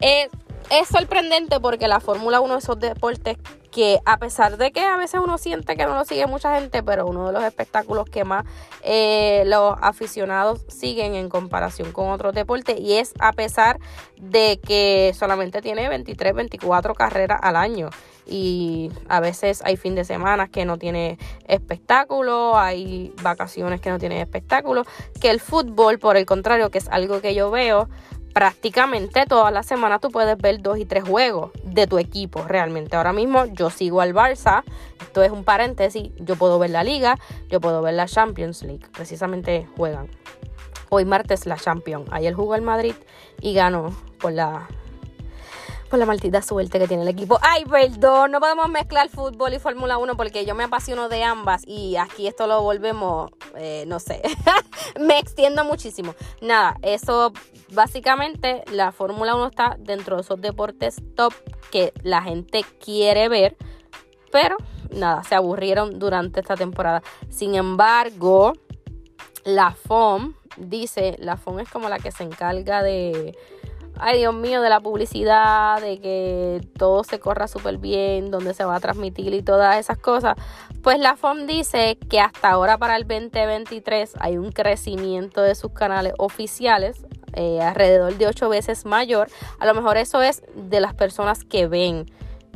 Eh, 0.00 0.28
es 0.70 0.88
sorprendente 0.88 1.60
porque 1.60 1.86
la 1.86 2.00
Fórmula 2.00 2.40
1 2.40 2.56
esos 2.56 2.80
deportes 2.80 3.36
que 3.72 4.00
a 4.04 4.18
pesar 4.18 4.58
de 4.58 4.70
que 4.70 4.80
a 4.80 4.96
veces 4.96 5.20
uno 5.24 5.38
siente 5.38 5.76
que 5.76 5.86
no 5.86 5.94
lo 5.94 6.04
sigue 6.04 6.26
mucha 6.26 6.60
gente, 6.60 6.82
pero 6.82 7.06
uno 7.06 7.26
de 7.26 7.32
los 7.32 7.42
espectáculos 7.42 8.08
que 8.08 8.22
más 8.22 8.44
eh, 8.82 9.42
los 9.46 9.74
aficionados 9.80 10.64
siguen 10.68 11.14
en 11.14 11.28
comparación 11.28 11.90
con 11.90 12.10
otros 12.10 12.34
deportes 12.34 12.78
y 12.78 12.98
es 12.98 13.14
a 13.18 13.32
pesar 13.32 13.80
de 14.20 14.60
que 14.60 15.12
solamente 15.18 15.62
tiene 15.62 15.88
23, 15.88 16.34
24 16.34 16.94
carreras 16.94 17.40
al 17.42 17.56
año 17.56 17.88
y 18.26 18.90
a 19.08 19.20
veces 19.20 19.62
hay 19.64 19.76
fin 19.76 19.94
de 19.94 20.04
semana 20.04 20.48
que 20.48 20.64
no 20.64 20.78
tiene 20.78 21.18
espectáculo, 21.48 22.56
hay 22.58 23.12
vacaciones 23.22 23.80
que 23.80 23.90
no 23.90 23.98
tienen 23.98 24.18
espectáculo, 24.18 24.84
que 25.20 25.30
el 25.30 25.40
fútbol 25.40 25.98
por 25.98 26.16
el 26.16 26.26
contrario, 26.26 26.70
que 26.70 26.78
es 26.78 26.88
algo 26.88 27.20
que 27.20 27.34
yo 27.34 27.50
veo, 27.50 27.88
prácticamente 28.32 29.26
toda 29.26 29.50
la 29.50 29.62
semana 29.62 29.98
tú 29.98 30.10
puedes 30.10 30.36
ver 30.38 30.60
dos 30.60 30.78
y 30.78 30.84
tres 30.84 31.04
juegos 31.04 31.50
de 31.64 31.86
tu 31.86 31.98
equipo 31.98 32.42
realmente. 32.42 32.96
Ahora 32.96 33.12
mismo 33.12 33.46
yo 33.46 33.70
sigo 33.70 34.00
al 34.00 34.14
Barça, 34.14 34.62
esto 35.00 35.22
es 35.22 35.30
un 35.30 35.44
paréntesis, 35.44 36.10
yo 36.16 36.36
puedo 36.36 36.58
ver 36.58 36.70
la 36.70 36.84
liga, 36.84 37.18
yo 37.48 37.60
puedo 37.60 37.82
ver 37.82 37.94
la 37.94 38.06
Champions 38.06 38.62
League, 38.62 38.86
precisamente 38.92 39.68
juegan. 39.76 40.08
Hoy 40.88 41.04
martes 41.04 41.46
la 41.46 41.56
Champions, 41.56 42.08
ayer 42.10 42.34
jugó 42.34 42.54
el 42.54 42.62
Madrid 42.62 42.94
y 43.40 43.54
ganó 43.54 43.94
por 44.18 44.32
la 44.32 44.68
por 45.92 45.98
la 45.98 46.06
maldita 46.06 46.40
suerte 46.40 46.78
que 46.78 46.88
tiene 46.88 47.02
el 47.02 47.08
equipo. 47.10 47.38
Ay, 47.42 47.66
perdón, 47.66 48.30
no 48.30 48.40
podemos 48.40 48.66
mezclar 48.70 49.10
fútbol 49.10 49.52
y 49.52 49.58
Fórmula 49.58 49.98
1 49.98 50.16
porque 50.16 50.46
yo 50.46 50.54
me 50.54 50.64
apasiono 50.64 51.10
de 51.10 51.22
ambas 51.22 51.64
y 51.66 51.96
aquí 51.96 52.26
esto 52.26 52.46
lo 52.46 52.62
volvemos, 52.62 53.30
eh, 53.56 53.84
no 53.86 54.00
sé, 54.00 54.22
me 54.98 55.18
extiendo 55.18 55.66
muchísimo. 55.66 56.14
Nada, 56.40 56.78
eso 56.80 57.34
básicamente 57.74 58.64
la 58.72 58.90
Fórmula 58.90 59.34
1 59.34 59.48
está 59.48 59.76
dentro 59.78 60.16
de 60.16 60.22
esos 60.22 60.40
deportes 60.40 60.96
top 61.14 61.34
que 61.70 61.92
la 62.02 62.22
gente 62.22 62.64
quiere 62.82 63.28
ver, 63.28 63.58
pero 64.30 64.56
nada, 64.92 65.22
se 65.24 65.34
aburrieron 65.34 65.98
durante 65.98 66.40
esta 66.40 66.54
temporada. 66.56 67.02
Sin 67.28 67.54
embargo, 67.54 68.54
la 69.44 69.72
FOM 69.72 70.32
dice, 70.56 71.16
la 71.18 71.36
FOM 71.36 71.60
es 71.60 71.68
como 71.68 71.90
la 71.90 71.98
que 71.98 72.12
se 72.12 72.24
encarga 72.24 72.82
de 72.82 73.36
ay 74.02 74.18
Dios 74.18 74.34
mío, 74.34 74.60
de 74.60 74.68
la 74.68 74.80
publicidad, 74.80 75.80
de 75.80 76.00
que 76.00 76.60
todo 76.76 77.04
se 77.04 77.20
corra 77.20 77.46
súper 77.46 77.78
bien, 77.78 78.30
donde 78.30 78.52
se 78.52 78.64
va 78.64 78.76
a 78.76 78.80
transmitir 78.80 79.32
y 79.32 79.42
todas 79.42 79.78
esas 79.78 79.96
cosas, 79.98 80.36
pues 80.82 80.98
la 80.98 81.16
FOM 81.16 81.46
dice 81.46 81.96
que 82.10 82.18
hasta 82.20 82.50
ahora 82.50 82.78
para 82.78 82.96
el 82.96 83.06
2023 83.06 84.14
hay 84.18 84.38
un 84.38 84.50
crecimiento 84.50 85.40
de 85.40 85.54
sus 85.54 85.72
canales 85.72 86.14
oficiales. 86.18 87.04
Eh, 87.34 87.62
alrededor 87.62 88.18
de 88.18 88.26
ocho 88.26 88.50
veces 88.50 88.84
mayor. 88.84 89.28
A 89.58 89.64
lo 89.64 89.72
mejor 89.72 89.96
eso 89.96 90.20
es 90.20 90.42
de 90.54 90.80
las 90.80 90.92
personas 90.92 91.44
que 91.44 91.66
ven 91.66 92.04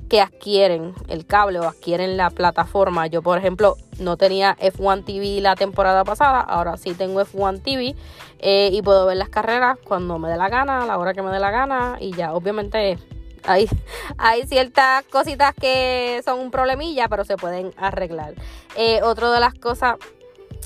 que 0.09 0.21
adquieren 0.21 0.95
el 1.09 1.27
cable 1.27 1.59
o 1.61 1.65
adquieren 1.65 2.17
la 2.17 2.31
plataforma. 2.31 3.07
Yo, 3.07 3.23
por 3.23 3.39
ejemplo, 3.39 3.77
no 3.99 4.17
tenía 4.17 4.57
F1 4.59 5.05
TV 5.05 5.41
la 5.41 5.57
temporada 5.57 6.05
pasada, 6.05 6.41
ahora 6.41 6.77
sí 6.77 6.95
tengo 6.95 7.21
F1 7.21 7.63
TV 7.63 7.95
eh, 8.39 8.71
y 8.73 8.83
puedo 8.83 9.07
ver 9.07 9.17
las 9.17 9.29
carreras 9.29 9.79
cuando 9.85 10.19
me 10.19 10.29
dé 10.29 10.37
la 10.37 10.49
gana, 10.49 10.83
a 10.83 10.87
la 10.87 10.99
hora 10.99 11.15
que 11.15 11.23
me 11.23 11.31
dé 11.31 11.41
la 11.41 11.51
gana 11.51 11.97
y 12.01 12.13
ya, 12.13 12.35
obviamente 12.35 12.99
hay, 13.45 13.69
ciertas 14.47 15.05
cositas 15.07 15.55
que 15.55 16.21
son 16.25 16.41
un 16.41 16.51
problemilla, 16.51 17.09
pero 17.09 17.25
se 17.25 17.37
pueden 17.37 17.73
arreglar. 17.77 18.35
Eh, 18.77 19.01
otra 19.03 19.31
de 19.33 19.41
las 19.41 19.55
cosas 19.55 19.97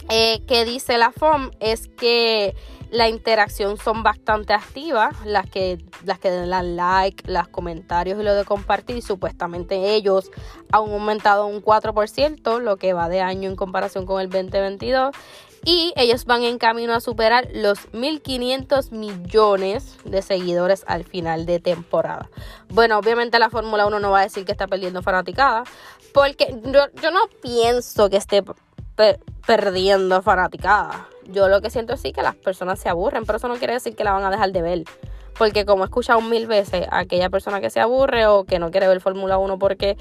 eh, 0.08 0.40
que 0.46 0.64
dice 0.64 0.98
la 0.98 1.12
FOM 1.12 1.50
es 1.60 1.88
que 1.88 2.54
la 2.90 3.08
interacción 3.08 3.76
son 3.76 4.02
bastante 4.02 4.52
activas, 4.52 5.14
las 5.24 5.48
que, 5.48 5.78
las 6.04 6.18
que 6.18 6.30
dan 6.30 6.76
like, 6.76 7.30
los 7.30 7.48
comentarios 7.48 8.20
y 8.20 8.24
lo 8.24 8.34
de 8.34 8.44
compartir, 8.44 9.02
supuestamente 9.02 9.94
ellos 9.94 10.30
han 10.72 10.90
aumentado 10.90 11.46
un 11.46 11.62
4%, 11.62 12.60
lo 12.60 12.76
que 12.76 12.92
va 12.92 13.08
de 13.08 13.20
año 13.20 13.48
en 13.48 13.56
comparación 13.56 14.06
con 14.06 14.20
el 14.20 14.28
2022. 14.28 15.14
Y 15.62 15.92
ellos 15.94 16.24
van 16.24 16.42
en 16.42 16.56
camino 16.56 16.94
a 16.94 17.00
superar 17.00 17.48
los 17.52 17.92
1.500 17.92 18.92
millones 18.92 19.98
de 20.04 20.22
seguidores 20.22 20.84
al 20.86 21.04
final 21.04 21.44
de 21.44 21.60
temporada. 21.60 22.30
Bueno, 22.70 22.98
obviamente 22.98 23.38
la 23.38 23.50
Fórmula 23.50 23.86
1 23.86 24.00
no 24.00 24.10
va 24.10 24.20
a 24.20 24.22
decir 24.22 24.46
que 24.46 24.52
está 24.52 24.66
perdiendo 24.66 25.02
fanaticada, 25.02 25.64
porque 26.14 26.58
yo, 26.64 26.86
yo 27.02 27.10
no 27.10 27.20
pienso 27.42 28.08
que 28.08 28.16
esté 28.16 28.42
perdiendo 29.46 30.22
fanaticada. 30.22 31.09
Yo 31.32 31.48
lo 31.48 31.60
que 31.60 31.70
siento 31.70 31.94
es 31.94 32.00
sí 32.00 32.12
que 32.12 32.22
las 32.22 32.36
personas 32.36 32.78
se 32.78 32.88
aburren, 32.88 33.24
pero 33.24 33.38
eso 33.38 33.48
no 33.48 33.56
quiere 33.56 33.74
decir 33.74 33.94
que 33.94 34.04
la 34.04 34.12
van 34.12 34.24
a 34.24 34.30
dejar 34.30 34.52
de 34.52 34.62
ver. 34.62 34.84
Porque 35.38 35.64
como 35.64 35.84
he 35.84 35.86
escuchado 35.86 36.20
mil 36.20 36.46
veces 36.46 36.86
a 36.90 37.00
aquella 37.00 37.30
persona 37.30 37.60
que 37.60 37.70
se 37.70 37.80
aburre 37.80 38.26
o 38.26 38.44
que 38.44 38.58
no 38.58 38.70
quiere 38.70 38.88
ver 38.88 39.00
Fórmula 39.00 39.38
1 39.38 39.58
porque 39.58 39.96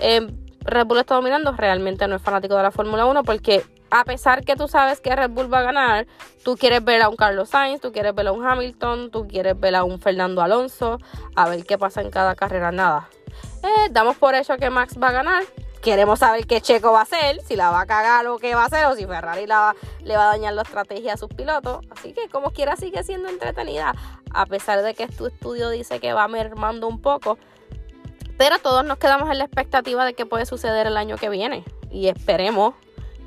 eh, 0.00 0.26
Red 0.64 0.86
Bull 0.86 0.98
está 0.98 1.14
dominando, 1.14 1.52
realmente 1.52 2.06
no 2.08 2.16
es 2.16 2.22
fanático 2.22 2.56
de 2.56 2.62
la 2.62 2.70
Fórmula 2.70 3.06
1 3.06 3.22
porque 3.24 3.64
a 3.90 4.04
pesar 4.04 4.44
que 4.44 4.56
tú 4.56 4.68
sabes 4.68 5.00
que 5.00 5.14
Red 5.14 5.30
Bull 5.30 5.52
va 5.52 5.60
a 5.60 5.62
ganar, 5.62 6.06
tú 6.44 6.56
quieres 6.56 6.84
ver 6.84 7.02
a 7.02 7.08
un 7.08 7.16
Carlos 7.16 7.50
Sainz, 7.50 7.80
tú 7.80 7.92
quieres 7.92 8.14
ver 8.14 8.28
a 8.28 8.32
un 8.32 8.46
Hamilton, 8.46 9.10
tú 9.10 9.26
quieres 9.26 9.58
ver 9.58 9.74
a 9.74 9.84
un 9.84 10.00
Fernando 10.00 10.42
Alonso, 10.42 10.98
a 11.34 11.48
ver 11.48 11.64
qué 11.64 11.76
pasa 11.76 12.00
en 12.00 12.10
cada 12.10 12.34
carrera, 12.34 12.70
nada. 12.70 13.08
Eh, 13.62 13.88
damos 13.90 14.16
por 14.16 14.34
hecho 14.34 14.56
que 14.56 14.70
Max 14.70 14.96
va 15.00 15.08
a 15.08 15.12
ganar, 15.12 15.44
Queremos 15.82 16.18
saber 16.18 16.46
qué 16.46 16.60
Checo 16.60 16.92
va 16.92 17.00
a 17.00 17.02
hacer, 17.02 17.40
si 17.42 17.56
la 17.56 17.70
va 17.70 17.80
a 17.80 17.86
cagar 17.86 18.26
o 18.26 18.38
qué 18.38 18.54
va 18.54 18.64
a 18.64 18.66
hacer, 18.66 18.84
o 18.86 18.94
si 18.94 19.06
Ferrari 19.06 19.46
le 19.46 19.54
va 20.16 20.24
a 20.24 20.26
dañar 20.26 20.52
la 20.52 20.62
estrategia 20.62 21.14
a 21.14 21.16
sus 21.16 21.28
pilotos. 21.28 21.86
Así 21.90 22.12
que 22.12 22.28
como 22.28 22.50
quiera 22.50 22.76
sigue 22.76 23.02
siendo 23.02 23.28
entretenida, 23.28 23.94
a 24.32 24.46
pesar 24.46 24.82
de 24.82 24.94
que 24.94 25.08
tu 25.08 25.26
estudio 25.26 25.70
dice 25.70 25.98
que 25.98 26.12
va 26.12 26.28
mermando 26.28 26.86
un 26.86 27.00
poco. 27.00 27.38
Pero 28.36 28.58
todos 28.58 28.84
nos 28.84 28.98
quedamos 28.98 29.30
en 29.30 29.38
la 29.38 29.44
expectativa 29.44 30.04
de 30.04 30.14
qué 30.14 30.26
puede 30.26 30.44
suceder 30.46 30.86
el 30.86 30.96
año 30.96 31.16
que 31.16 31.28
viene. 31.28 31.64
Y 31.90 32.08
esperemos 32.08 32.74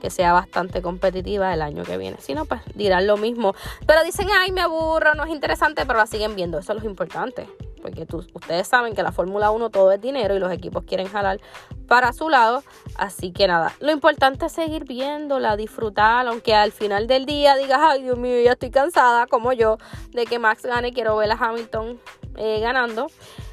que 0.01 0.09
sea 0.09 0.33
bastante 0.33 0.81
competitiva 0.81 1.53
el 1.53 1.61
año 1.61 1.83
que 1.83 1.97
viene. 1.97 2.17
Si 2.19 2.33
no, 2.33 2.45
pues 2.45 2.61
dirán 2.75 3.07
lo 3.07 3.17
mismo. 3.17 3.55
Pero 3.87 4.03
dicen, 4.03 4.27
ay, 4.31 4.51
me 4.51 4.61
aburro, 4.61 5.15
no 5.15 5.23
es 5.23 5.31
interesante, 5.31 5.85
pero 5.85 5.99
la 5.99 6.07
siguen 6.07 6.35
viendo. 6.35 6.59
Eso 6.59 6.73
es 6.73 6.83
lo 6.83 6.89
importante. 6.89 7.47
Porque 7.83 8.07
ustedes 8.33 8.67
saben 8.67 8.95
que 8.95 9.03
la 9.03 9.11
Fórmula 9.11 9.51
1 9.51 9.69
todo 9.69 9.91
es 9.91 10.01
dinero 10.01 10.35
y 10.35 10.39
los 10.39 10.51
equipos 10.51 10.85
quieren 10.85 11.07
jalar 11.07 11.39
para 11.87 12.13
su 12.13 12.29
lado. 12.29 12.63
Así 12.95 13.31
que 13.33 13.45
nada, 13.45 13.73
lo 13.81 13.91
importante 13.91 14.45
es 14.45 14.53
seguir 14.53 14.85
viéndola, 14.85 15.57
disfrutar, 15.57 16.25
aunque 16.27 16.55
al 16.55 16.71
final 16.71 17.05
del 17.07 17.25
día 17.25 17.55
digas, 17.57 17.79
ay 17.83 18.03
Dios 18.03 18.17
mío, 18.17 18.41
ya 18.41 18.53
estoy 18.53 18.71
cansada, 18.71 19.27
como 19.27 19.51
yo, 19.51 19.77
de 20.11 20.25
que 20.25 20.39
Max 20.39 20.63
gane, 20.63 20.93
quiero 20.93 21.17
ver 21.17 21.31
a 21.31 21.35
Hamilton 21.35 21.99
eh, 22.37 22.59
ganando. 22.61 23.07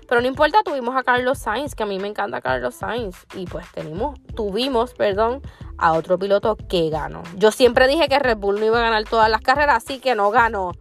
Pero 0.08 0.20
no 0.20 0.26
importa, 0.26 0.62
tuvimos 0.64 0.96
a 0.96 1.02
Carlos 1.02 1.38
Sainz, 1.38 1.74
que 1.74 1.82
a 1.82 1.86
mí 1.86 1.98
me 1.98 2.08
encanta 2.08 2.40
Carlos 2.40 2.74
Sainz. 2.74 3.26
Y 3.34 3.46
pues 3.46 3.64
tenemos, 3.72 4.18
tuvimos, 4.34 4.94
perdón, 4.94 5.40
a 5.78 5.92
otro 5.92 6.18
piloto 6.18 6.56
que 6.56 6.88
ganó. 6.90 7.22
Yo 7.36 7.52
siempre 7.52 7.86
dije 7.86 8.08
que 8.08 8.18
Red 8.18 8.38
Bull 8.38 8.58
no 8.58 8.66
iba 8.66 8.78
a 8.78 8.82
ganar 8.82 9.04
todas 9.04 9.30
las 9.30 9.40
carreras, 9.40 9.84
así 9.84 10.00
que 10.00 10.14
no 10.14 10.30
ganó. 10.30 10.72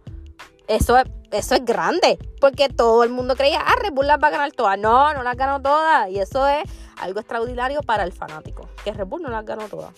Eso 0.70 0.96
es, 0.96 1.04
eso 1.32 1.56
es 1.56 1.64
grande, 1.64 2.16
porque 2.40 2.68
todo 2.68 3.02
el 3.02 3.10
mundo 3.10 3.34
creía, 3.34 3.60
ah, 3.60 3.74
Red 3.82 3.92
Bull 3.92 4.06
las 4.06 4.22
va 4.22 4.28
a 4.28 4.30
ganar 4.30 4.52
todas. 4.52 4.78
No, 4.78 5.12
no 5.12 5.24
las 5.24 5.36
ganó 5.36 5.60
todas. 5.60 6.08
Y 6.10 6.20
eso 6.20 6.46
es 6.46 6.62
algo 6.96 7.18
extraordinario 7.18 7.82
para 7.82 8.04
el 8.04 8.12
fanático, 8.12 8.68
que 8.84 8.92
Red 8.92 9.08
Bull 9.08 9.20
no 9.20 9.30
las 9.30 9.44
ganó 9.44 9.66
todas. 9.68 9.92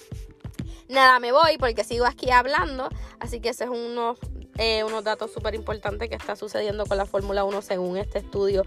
Nada, 0.89 1.19
me 1.19 1.31
voy 1.31 1.59
porque 1.59 1.85
sigo 1.85 2.07
aquí 2.07 2.31
hablando, 2.31 2.89
así 3.21 3.39
que 3.41 3.51
ese 3.51 3.65
es 3.65 3.71
uno 3.71 4.17
eh, 4.57 4.83
unos 4.85 5.05
datos 5.05 5.31
súper 5.31 5.55
importantes 5.55 6.09
que 6.09 6.15
está 6.15 6.37
sucediendo 6.37 6.87
con 6.87 6.97
la 6.97 7.05
Fórmula 7.05 7.45
1 7.45 7.63
según 7.63 7.99
este 7.99 8.19
estudio 8.19 8.65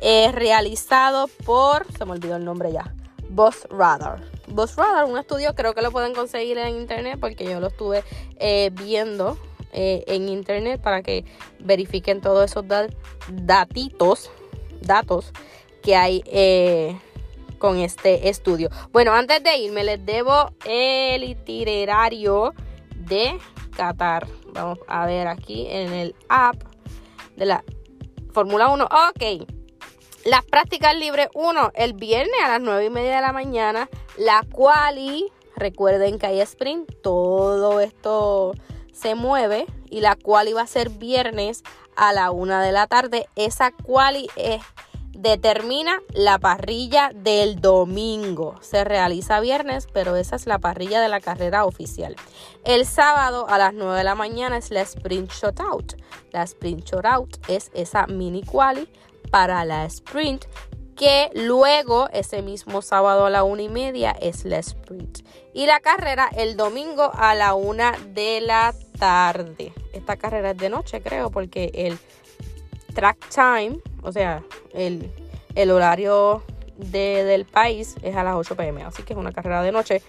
es 0.00 0.34
realizado 0.34 1.28
por, 1.46 1.86
se 1.96 2.04
me 2.04 2.12
olvidó 2.12 2.36
el 2.36 2.44
nombre 2.44 2.72
ya, 2.72 2.94
Boss 3.30 3.66
Radar. 3.70 4.22
Boss 4.48 4.76
Radar, 4.76 5.06
un 5.06 5.16
estudio, 5.16 5.54
creo 5.54 5.74
que 5.74 5.80
lo 5.80 5.92
pueden 5.92 6.14
conseguir 6.14 6.58
en 6.58 6.76
internet 6.76 7.18
porque 7.18 7.44
yo 7.44 7.58
lo 7.58 7.68
estuve 7.68 8.04
eh, 8.36 8.70
viendo 8.72 9.38
eh, 9.72 10.04
en 10.06 10.28
internet 10.28 10.80
para 10.80 11.02
que 11.02 11.24
verifiquen 11.58 12.20
todos 12.20 12.50
esos 12.50 12.64
datitos, 13.28 14.30
datos 14.80 15.32
que 15.82 15.96
hay 15.96 16.22
con 17.58 17.78
este 17.78 18.28
estudio. 18.28 18.70
Bueno, 18.92 19.12
antes 19.12 19.42
de 19.42 19.56
irme, 19.58 19.84
les 19.84 20.04
debo 20.04 20.52
el 20.64 21.24
itinerario 21.24 22.54
de 22.94 23.38
Qatar. 23.76 24.26
Vamos 24.52 24.78
a 24.88 25.06
ver 25.06 25.28
aquí 25.28 25.66
en 25.68 25.92
el 25.92 26.14
app 26.28 26.56
de 27.36 27.46
la 27.46 27.64
Fórmula 28.32 28.68
1. 28.68 28.84
Ok. 28.84 29.46
Las 30.24 30.44
prácticas 30.44 30.96
libres 30.96 31.28
1 31.34 31.72
el 31.74 31.92
viernes 31.94 32.34
a 32.44 32.48
las 32.48 32.60
9 32.60 32.86
y 32.86 32.90
media 32.90 33.16
de 33.16 33.22
la 33.22 33.32
mañana. 33.32 33.88
La 34.16 34.44
quali, 34.50 35.30
recuerden 35.56 36.18
que 36.18 36.26
hay 36.26 36.40
sprint, 36.40 36.90
todo 37.02 37.80
esto 37.80 38.54
se 38.98 39.14
mueve. 39.14 39.66
Y 39.90 40.00
la 40.00 40.16
quali 40.16 40.52
va 40.52 40.62
a 40.62 40.66
ser 40.66 40.90
viernes 40.90 41.62
a 41.96 42.12
la 42.12 42.30
1 42.30 42.60
de 42.60 42.72
la 42.72 42.86
tarde. 42.86 43.28
Esa 43.36 43.70
quali 43.70 44.28
es 44.36 44.62
determina 45.18 46.00
la 46.14 46.38
parrilla 46.38 47.10
del 47.12 47.60
domingo. 47.60 48.54
Se 48.60 48.84
realiza 48.84 49.40
viernes, 49.40 49.88
pero 49.92 50.14
esa 50.14 50.36
es 50.36 50.46
la 50.46 50.60
parrilla 50.60 51.00
de 51.00 51.08
la 51.08 51.20
carrera 51.20 51.64
oficial. 51.64 52.14
El 52.64 52.86
sábado 52.86 53.48
a 53.48 53.58
las 53.58 53.74
9 53.74 53.98
de 53.98 54.04
la 54.04 54.14
mañana 54.14 54.56
es 54.58 54.70
la 54.70 54.82
sprint 54.82 55.32
shootout. 55.32 55.94
La 56.30 56.44
sprint 56.44 56.84
shootout 56.84 57.36
es 57.48 57.72
esa 57.74 58.06
mini 58.06 58.44
quali 58.44 58.88
para 59.30 59.64
la 59.64 59.84
sprint 59.86 60.44
que 60.94 61.30
luego 61.34 62.08
ese 62.12 62.42
mismo 62.42 62.82
sábado 62.82 63.26
a 63.26 63.30
la 63.30 63.44
una 63.44 63.62
y 63.62 63.68
media 63.68 64.12
es 64.20 64.44
la 64.44 64.58
sprint. 64.58 65.20
Y 65.52 65.66
la 65.66 65.80
carrera 65.80 66.28
el 66.36 66.56
domingo 66.56 67.10
a 67.14 67.34
la 67.34 67.54
una 67.54 67.92
de 68.14 68.40
la 68.40 68.72
tarde. 68.72 68.87
Esta 69.92 70.16
carrera 70.16 70.50
es 70.50 70.56
de 70.56 70.68
noche, 70.68 71.00
creo, 71.00 71.30
porque 71.30 71.70
el 71.74 71.98
track 72.94 73.28
time, 73.28 73.78
o 74.02 74.12
sea, 74.12 74.42
el, 74.74 75.10
horario 75.70 76.42
del 76.76 77.44
país 77.44 77.96
es 78.02 78.16
a 78.16 78.24
las 78.24 78.34
8 78.34 78.56
pm, 78.56 78.82
así 78.82 79.02
que 79.02 79.12
es 79.12 79.18
una 79.18 79.32
carrera 79.32 79.62
de 79.62 79.72
noche. 79.72 80.02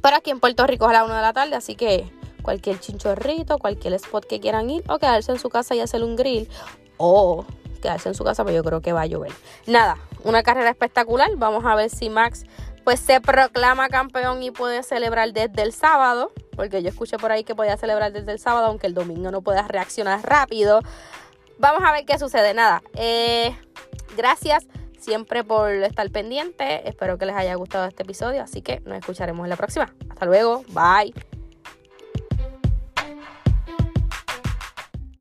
Para 0.00 0.18
aquí 0.18 0.30
en 0.30 0.40
Puerto 0.40 0.66
Rico 0.66 0.84
es 0.84 0.90
a 0.90 0.92
la 0.92 1.04
1 1.04 1.14
de 1.14 1.22
la 1.22 1.32
tarde, 1.32 1.56
así 1.56 1.74
que 1.74 2.08
cualquier 2.42 2.78
chinchorrito, 2.78 3.58
cualquier 3.58 3.94
spot 3.94 4.26
que 4.26 4.40
quieran 4.40 4.70
ir 4.70 4.84
o 4.88 4.98
quedarse 4.98 5.32
en 5.32 5.38
su 5.38 5.48
casa 5.48 5.74
y 5.74 5.80
hacer 5.80 6.04
un 6.04 6.16
grill 6.16 6.48
o 6.96 7.44
quedarse 7.82 8.08
en 8.08 8.14
su 8.14 8.24
casa, 8.24 8.44
pero 8.44 8.56
yo 8.56 8.64
creo 8.64 8.80
que 8.80 8.92
va 8.92 9.02
a 9.02 9.06
llover. 9.06 9.32
Nada, 9.66 9.98
una 10.24 10.42
carrera 10.42 10.70
espectacular. 10.70 11.30
Vamos 11.36 11.64
a 11.64 11.74
ver 11.74 11.90
si 11.90 12.10
Max 12.10 12.44
pues 12.84 13.00
se 13.00 13.20
proclama 13.20 13.88
campeón 13.88 14.42
y 14.42 14.50
puede 14.50 14.82
celebrar 14.82 15.32
desde 15.32 15.62
el 15.62 15.72
sábado, 15.72 16.32
porque 16.58 16.82
yo 16.82 16.88
escuché 16.88 17.18
por 17.18 17.30
ahí 17.30 17.44
que 17.44 17.54
podía 17.54 17.76
celebrar 17.76 18.12
desde 18.12 18.32
el 18.32 18.40
sábado, 18.40 18.66
aunque 18.66 18.88
el 18.88 18.92
domingo 18.92 19.30
no 19.30 19.42
pueda 19.42 19.62
reaccionar 19.62 20.28
rápido. 20.28 20.80
Vamos 21.56 21.82
a 21.86 21.92
ver 21.92 22.04
qué 22.04 22.18
sucede. 22.18 22.52
Nada, 22.52 22.82
eh, 22.94 23.56
gracias 24.16 24.66
siempre 24.98 25.44
por 25.44 25.70
estar 25.70 26.10
pendiente. 26.10 26.88
Espero 26.88 27.16
que 27.16 27.26
les 27.26 27.36
haya 27.36 27.54
gustado 27.54 27.86
este 27.86 28.02
episodio, 28.02 28.42
así 28.42 28.60
que 28.60 28.80
nos 28.80 28.98
escucharemos 28.98 29.44
en 29.44 29.50
la 29.50 29.56
próxima. 29.56 29.94
Hasta 30.10 30.26
luego, 30.26 30.64
bye. 30.70 31.37